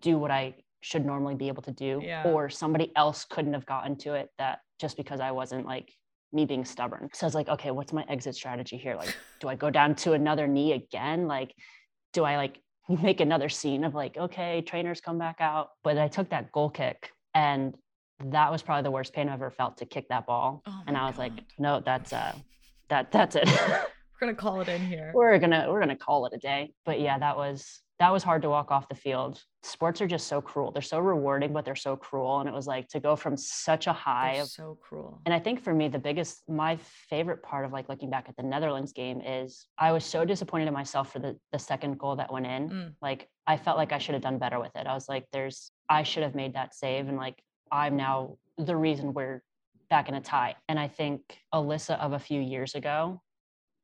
[0.00, 2.24] do what I should normally be able to do Yeah.
[2.24, 5.92] or somebody else couldn't have gotten to it that just because I wasn't like
[6.34, 7.08] me being stubborn.
[7.12, 8.96] So I was like, okay, what's my exit strategy here?
[8.96, 11.26] Like, do I go down to another knee again?
[11.26, 11.54] Like,
[12.12, 15.70] do I like make another scene of like, okay, trainers come back out?
[15.82, 17.74] But I took that goal kick and
[18.24, 20.62] that was probably the worst pain I've ever felt to kick that ball.
[20.66, 22.34] Oh and I was like, no, that's uh
[22.88, 23.48] that that's it.
[23.68, 26.72] we're gonna call it in here we're gonna we're gonna call it a day.
[26.84, 29.42] But yeah, that was that was hard to walk off the field.
[29.64, 30.70] Sports are just so cruel.
[30.70, 32.40] They're so rewarding, but they're so cruel.
[32.40, 35.38] And it was like to go from such a high of so cruel and I
[35.38, 36.76] think for me, the biggest, my
[37.08, 40.68] favorite part of like looking back at the Netherlands game is I was so disappointed
[40.68, 42.68] in myself for the, the second goal that went in.
[42.68, 42.92] Mm.
[43.00, 44.86] Like I felt like I should have done better with it.
[44.86, 47.08] I was like, there's, I should have made that save.
[47.08, 47.42] And like,
[47.72, 49.42] I'm now the reason we're
[49.88, 50.56] back in a tie.
[50.68, 53.22] And I think Alyssa of a few years ago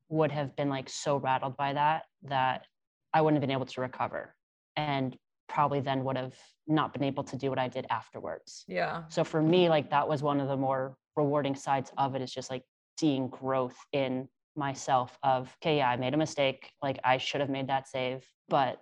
[0.09, 2.65] would have been like so rattled by that, that
[3.13, 4.35] I wouldn't have been able to recover.
[4.75, 5.17] And
[5.51, 6.33] probably then would have
[6.67, 8.63] not been able to do what I did afterwards.
[8.67, 9.03] Yeah.
[9.09, 12.31] So for me, like that was one of the more rewarding sides of it is
[12.31, 12.63] just like
[12.97, 16.71] seeing growth in myself of, okay, yeah, I made a mistake.
[16.81, 18.79] Like I should have made that save, but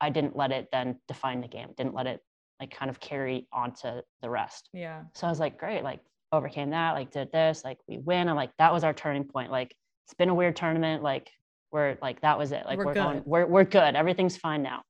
[0.00, 2.20] I didn't let it then define the game, didn't let it
[2.60, 4.68] like kind of carry onto the rest.
[4.72, 5.02] Yeah.
[5.14, 8.28] So I was like, great, like overcame that, like did this, like we win.
[8.28, 9.50] I'm like, that was our turning point.
[9.50, 9.74] Like
[10.06, 11.02] it's been a weird tournament.
[11.02, 11.30] Like
[11.72, 12.64] we're like, that was it.
[12.66, 13.96] Like We're we're, going, we're, we're good.
[13.96, 14.82] Everything's fine now.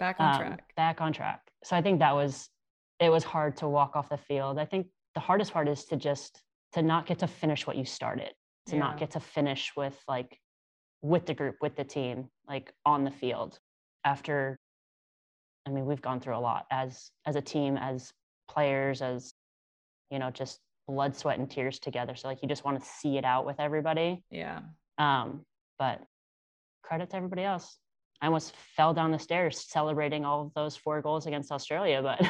[0.00, 0.74] Back on Um, track.
[0.76, 1.42] Back on track.
[1.62, 2.48] So I think that was,
[2.98, 4.58] it was hard to walk off the field.
[4.58, 6.42] I think the hardest part is to just,
[6.72, 8.32] to not get to finish what you started,
[8.66, 8.80] to Yeah.
[8.80, 10.40] not get to finish with like,
[11.02, 13.58] with the group, with the team, like on the field
[14.04, 14.58] after,
[15.66, 18.10] I mean, we've gone through a lot as, as a team, as
[18.48, 19.34] players, as,
[20.10, 22.16] you know, just blood, sweat and tears together.
[22.16, 24.24] So like, you just want to see it out with everybody.
[24.30, 24.60] Yeah.
[24.98, 25.44] Um,
[25.78, 26.00] but
[26.82, 27.78] credit to everybody else.
[28.22, 32.20] I almost fell down the stairs celebrating all of those four goals against Australia, but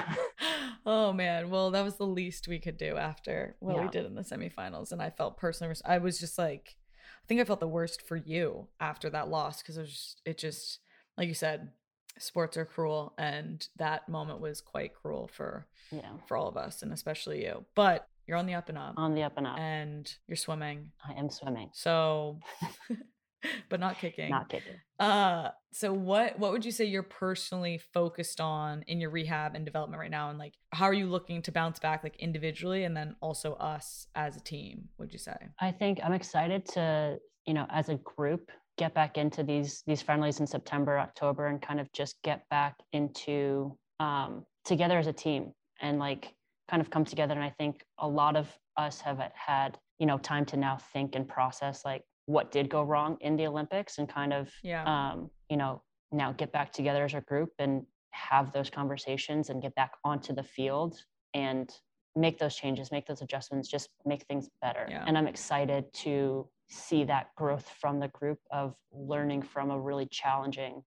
[0.86, 1.51] oh man.
[1.51, 4.93] Well, that was the least we could do after what we did in the semifinals.
[4.93, 6.76] And I felt personally, I was just like,
[7.24, 10.22] I think I felt the worst for you after that loss because it was just,
[10.24, 10.78] it just,
[11.18, 11.70] like you said,
[12.18, 13.14] sports are cruel.
[13.18, 17.64] And that moment was quite cruel for, yeah, for all of us and especially you.
[17.74, 19.59] But you're on the up and up on the up and up.
[19.59, 20.93] and you're swimming.
[21.05, 22.38] I am swimming, So,
[23.68, 24.30] but not kicking.
[24.30, 24.74] not kicking.
[24.99, 29.64] Uh, so what what would you say you're personally focused on in your rehab and
[29.64, 32.97] development right now, and like how are you looking to bounce back, like individually, and
[32.97, 34.88] then also us as a team?
[34.99, 35.36] Would you say?
[35.61, 40.03] I think I'm excited to, you know, as a group, get back into these these
[40.03, 45.12] friendlies in September, October, and kind of just get back into um, together as a
[45.12, 46.34] team and like
[46.68, 47.34] kind of come together.
[47.34, 51.14] And I think a lot of us have had, you know, time to now think
[51.14, 54.85] and process like what did go wrong in the Olympics and kind of Yeah.
[54.85, 59.61] um, you know, now get back together as a group and have those conversations and
[59.61, 60.93] get back onto the field
[61.35, 61.70] and
[62.16, 64.87] make those changes, make those adjustments, just make things better.
[64.89, 65.05] Yeah.
[65.07, 70.07] And I'm excited to see that growth from the group of learning from a really
[70.07, 70.83] challenging,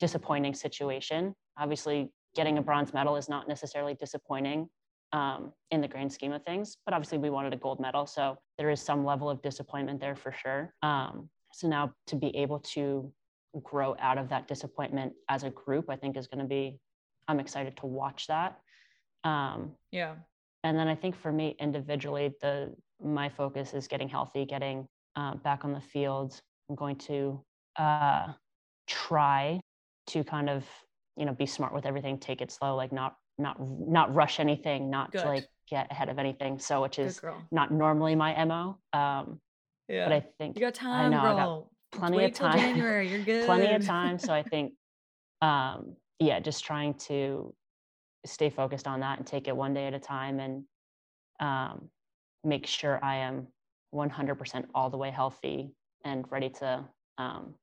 [0.00, 1.34] disappointing situation.
[1.58, 4.68] Obviously, getting a bronze medal is not necessarily disappointing
[5.14, 8.04] um, in the grand scheme of things, but obviously we wanted a gold medal.
[8.04, 10.74] So there is some level of disappointment there for sure.
[10.82, 13.10] Um, so now to be able to
[13.62, 16.80] grow out of that disappointment as a group, I think is going to be,
[17.28, 18.58] I'm excited to watch that.
[19.22, 20.16] Um, yeah.
[20.64, 24.86] and then I think for me individually, the my focus is getting healthy, getting
[25.16, 26.40] uh, back on the field.
[26.68, 27.40] I'm going to
[27.78, 28.32] uh,
[28.86, 29.60] try
[30.08, 30.64] to kind of
[31.16, 34.90] you know be smart with everything, take it slow, like not not not rush anything,
[34.90, 35.22] not Good.
[35.22, 36.58] to like get ahead of anything.
[36.58, 37.20] So which is
[37.50, 38.78] not normally my mo.
[38.92, 39.40] Um,
[39.88, 40.08] Yeah.
[40.08, 42.58] but I think you got time, know, I got plenty Wait of time.
[42.58, 43.08] January.
[43.08, 43.44] You're good.
[43.44, 44.18] plenty of time.
[44.18, 44.74] So I think,
[45.40, 47.54] um, yeah, just trying to
[48.26, 50.64] stay focused on that and take it one day at a time and
[51.40, 51.90] um,
[52.42, 53.48] make sure I am
[53.94, 55.74] 100% all the way healthy
[56.04, 56.84] and ready to,
[57.18, 57.54] um,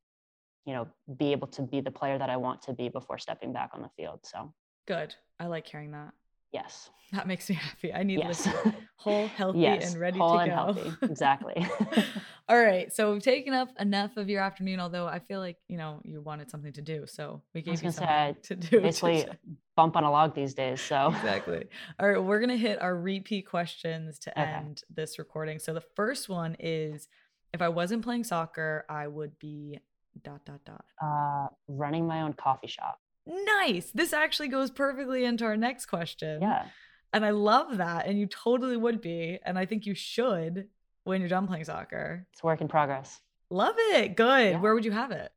[0.65, 3.53] you know, be able to be the player that I want to be before stepping
[3.53, 4.19] back on the field.
[4.23, 4.53] So,
[4.87, 5.15] Good.
[5.41, 6.13] I like hearing that.
[6.53, 6.89] yes.
[7.13, 7.93] That makes me happy.
[7.93, 8.45] I need Yes.
[8.45, 9.91] listen, whole, healthy, yes.
[9.91, 10.55] and ready whole to and go.
[10.55, 10.93] healthy.
[11.11, 11.65] Exactly.
[12.47, 12.93] All right.
[12.93, 16.21] So we've taken up enough of your afternoon, although I feel like, you know, you
[16.21, 17.05] wanted something to do.
[17.07, 18.79] So we gave you gonna say, something to do.
[18.81, 19.37] Basically, today.
[19.75, 20.79] bump on a log these days.
[20.79, 21.65] So, exactly.
[21.99, 24.49] All right, we're gonna hit our repeat questions to Okay.
[24.49, 25.59] end this recording.
[25.59, 27.09] So the first one is,
[27.53, 29.79] if I wasn't playing soccer, I would be
[30.23, 30.85] dot dot dot.
[31.03, 33.00] uh, running my own coffee shop.
[33.27, 33.91] Nice.
[33.93, 36.41] This actually goes perfectly into our next question.
[36.41, 36.65] Yeah.
[37.13, 40.67] And I love that, and you totally would be, and I think you should
[41.03, 42.25] when you're done playing soccer.
[42.31, 43.19] It's work in progress.
[43.49, 44.15] Love it.
[44.15, 44.51] Good.
[44.51, 44.59] Yeah.
[44.59, 45.31] Where would you have it?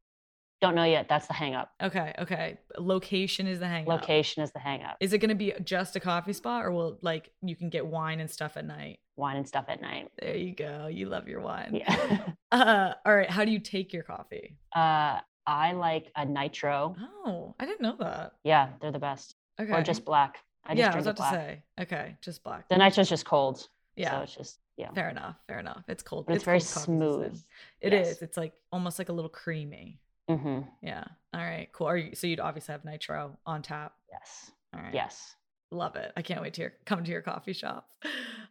[0.61, 1.09] Don't know yet.
[1.09, 1.73] That's the hang up.
[1.83, 2.15] Okay.
[2.21, 2.59] Okay.
[2.79, 3.83] Location is the hang.
[3.83, 4.01] up.
[4.01, 4.97] Location is the hang up.
[5.01, 7.85] Is it going to be just a coffee spot, or will like you can get
[7.85, 9.01] wine and stuff at night?
[9.17, 10.11] Wine and stuff at night.
[10.21, 10.87] There you go.
[10.87, 11.71] You love your wine.
[11.75, 12.21] Yeah.
[12.53, 13.29] Uh, all right.
[13.29, 14.57] How do you take your coffee?
[14.77, 16.97] uh, I like a nitro.
[17.25, 18.35] Oh, I didn't know that.
[18.45, 19.35] Yeah, they're the best.
[19.61, 19.73] Okay.
[19.73, 20.39] Or just black.
[20.65, 21.33] I just yeah, I was about black.
[21.33, 21.63] to say.
[21.81, 22.69] Okay, just black.
[22.69, 23.69] The nitro's just cold.
[23.97, 24.91] yeah, So it's just yeah.
[24.93, 25.37] fair enough.
[25.47, 25.85] Fair enough.
[25.89, 26.27] It's cold.
[26.27, 27.43] But it's, very cold smooth.
[27.81, 28.09] It is.
[28.09, 28.23] Yes.
[28.23, 30.01] It's like almost like a little creamy.
[30.31, 30.61] Mm-hmm.
[30.83, 31.05] Yeah.
[31.35, 31.69] All right.
[31.73, 31.87] Cool.
[31.87, 33.93] Are you, so you'd obviously have nitro on tap.
[34.11, 34.51] Yes.
[34.75, 34.95] All right.
[34.95, 35.35] Yes.
[35.71, 36.13] Love it.
[36.17, 37.89] I can't wait to your, come to your coffee shop.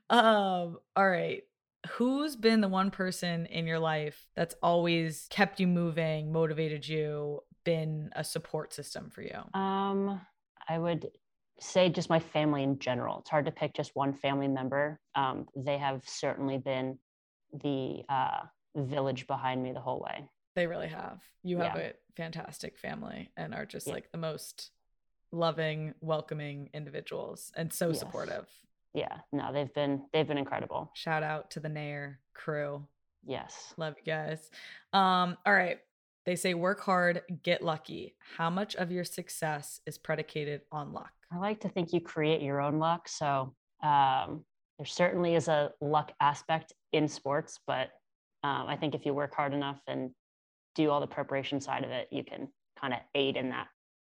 [0.09, 0.77] Um.
[0.95, 1.43] All right.
[1.91, 7.41] Who's been the one person in your life that's always kept you moving, motivated you,
[7.65, 9.37] been a support system for you?
[9.59, 10.21] Um,
[10.69, 11.09] I would
[11.59, 13.19] say just my family in general.
[13.19, 14.99] It's hard to pick just one family member.
[15.15, 16.97] Um, they have certainly been
[17.61, 18.41] the uh,
[18.75, 20.25] village behind me the whole way.
[20.55, 21.21] They really have.
[21.43, 21.81] You have Yeah.
[21.81, 23.93] a fantastic family and are just Yeah.
[23.93, 24.71] like the most
[25.31, 27.99] loving, welcoming individuals and so Yes.
[27.99, 28.47] supportive.
[28.93, 30.91] Yeah, no, they've been they've been incredible.
[30.93, 32.85] Shout out to the Naeher crew.
[33.25, 33.73] Yes.
[33.77, 34.51] Love you guys.
[34.91, 35.79] Um, all right.
[36.25, 38.15] They say work hard, get lucky.
[38.37, 41.11] How much of your success is predicated on luck?
[41.31, 43.09] I like to think you create your own luck.
[43.09, 44.45] So um,
[44.77, 47.89] there certainly is a luck aspect in sports, but
[48.43, 50.11] um, I think if you work hard enough and
[50.75, 52.47] do all the preparation side of it, you can
[52.79, 53.67] kind of aid in that,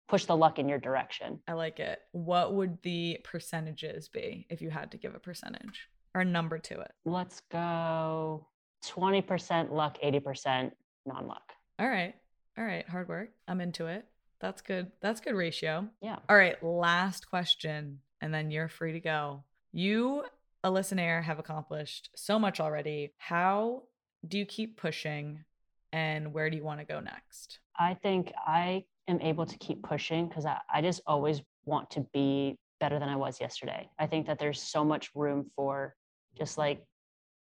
[0.08, 1.40] push the luck in your direction.
[1.48, 2.00] I like it.
[2.12, 6.58] What would the percentages be if you had to give a percentage or a number
[6.60, 6.92] to it?
[7.06, 8.48] Let's go
[8.86, 10.72] 20% luck, 80%
[11.06, 11.54] non luck.
[11.80, 12.16] All right.
[12.58, 12.88] All right.
[12.88, 13.30] Hard work.
[13.48, 14.06] I'm into it.
[14.40, 14.92] That's good.
[15.02, 15.88] That's good ratio.
[16.02, 16.18] Yeah.
[16.30, 16.62] All right.
[16.64, 19.44] Last question, and then you're free to go.
[19.72, 20.24] You,
[20.64, 23.14] Alyssa Naeher, have accomplished so much already.
[23.18, 23.84] How
[24.28, 25.44] do you keep pushing
[25.92, 27.60] and where do you want to go next?
[27.78, 32.06] I think I am able to keep pushing because I, I just always want to
[32.14, 33.90] be better than I was yesterday.
[34.00, 35.96] I think that there's so much room for
[36.38, 36.84] just like,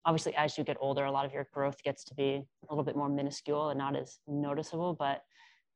[0.05, 2.83] obviously, as you get older, a lot of your growth gets to be a little
[2.83, 4.93] bit more minuscule and not as noticeable.
[4.93, 5.21] But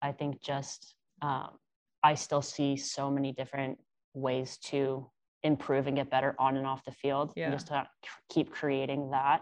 [0.01, 1.57] I think just, um,
[2.03, 3.77] I still see so many different
[4.13, 5.09] ways to
[5.43, 7.34] improve and get better on and off the field.
[7.36, 7.45] Yeah.
[7.45, 7.88] And just to
[8.30, 9.41] keep creating that.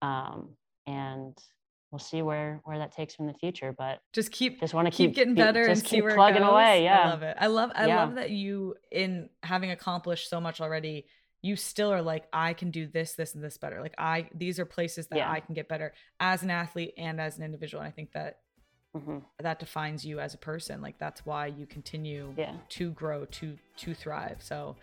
[0.00, 0.56] Um,
[0.86, 1.36] and
[1.94, 3.72] we'll see where where that takes from the future.
[3.72, 6.04] But Just keep just want to keep, keep, getting be- better and just see keep
[6.04, 6.50] where plugging it goes.
[6.52, 6.88] away.
[6.88, 7.36] I love it.
[7.38, 7.96] I love I Yeah.
[8.02, 11.06] love that you in having accomplished so much already,
[11.40, 13.80] you still are like I can do this this and this better.
[13.80, 15.30] Like I these are places that Yeah.
[15.30, 17.80] I can get better as an athlete and as an individual.
[17.82, 18.40] And I think that
[18.92, 20.82] hmm that defines you as a person.
[20.82, 22.54] Like that's why you continue yeah.
[22.70, 24.38] to grow, to to thrive.
[24.40, 24.74] So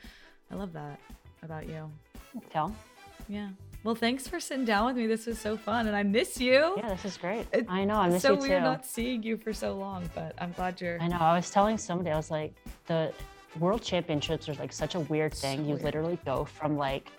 [0.49, 0.97] I love that
[1.43, 1.91] about you.
[2.49, 2.73] tell
[3.27, 3.49] Yeah.
[3.83, 5.07] Well, thanks for sitting down with me.
[5.07, 6.75] This was so fun and I miss you.
[6.77, 7.47] yeah, this is great.
[7.51, 7.95] It- I know.
[7.95, 8.15] I miss you.
[8.15, 8.65] It's so you weird too.
[8.69, 11.17] not seeing you for so long, but I'm glad you're I know.
[11.17, 12.53] I was telling somebody, I was like,
[12.85, 13.11] the
[13.59, 15.61] world championships are like such a weird So thing.
[15.65, 15.83] you weird.
[15.83, 17.09] literally go from like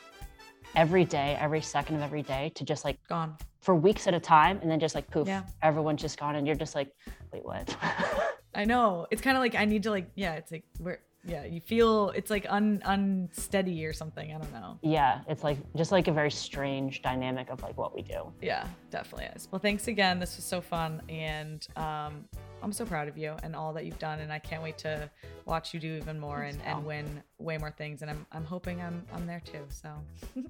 [0.76, 3.36] every day, every second of every day to just like gone.
[3.60, 5.42] for weeks at a time, and then just like poof, Yeah.
[5.62, 6.92] everyone's just gone, and you're just like,
[7.32, 7.76] wait, what?
[8.54, 9.06] I know.
[9.10, 12.10] It's kind of like I need to like yeah, it's like where yeah, you feel
[12.10, 14.32] it's like un unsteady or something.
[14.34, 14.78] I don't know.
[14.82, 18.32] yeah, it's like just like a very strange dynamic of like what we do.
[18.40, 19.48] Yeah, definitely is.
[19.50, 20.18] Well, thanks again.
[20.18, 22.24] This was so fun and um
[22.62, 25.10] I'm so proud of you and all that you've done and I can't wait to
[25.46, 28.80] watch you do even more and, and win way more things and I'm I'm hoping
[28.80, 29.64] I'm I'm there too.
[29.68, 29.90] So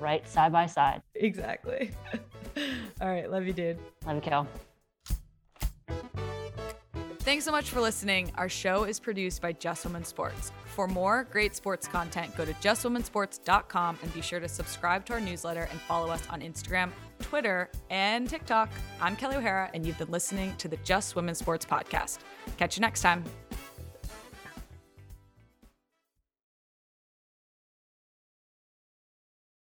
[0.00, 1.02] Right, side by side.
[1.14, 1.90] exactly.
[3.00, 3.78] all right, love you dude.
[4.06, 4.46] Love you, Kel.
[7.28, 8.32] Thanks so much for listening.
[8.36, 10.50] Our show is produced by Just Women Sports.
[10.64, 15.20] For more great sports content, go to justwomensports.com and be sure to subscribe to our
[15.20, 18.70] newsletter and follow us on Instagram, Twitter, and TikTok.
[19.02, 22.20] I'm Kelly O'Hara, and you've been listening to the Just Women Sports Podcast.
[22.56, 23.22] Catch you next time.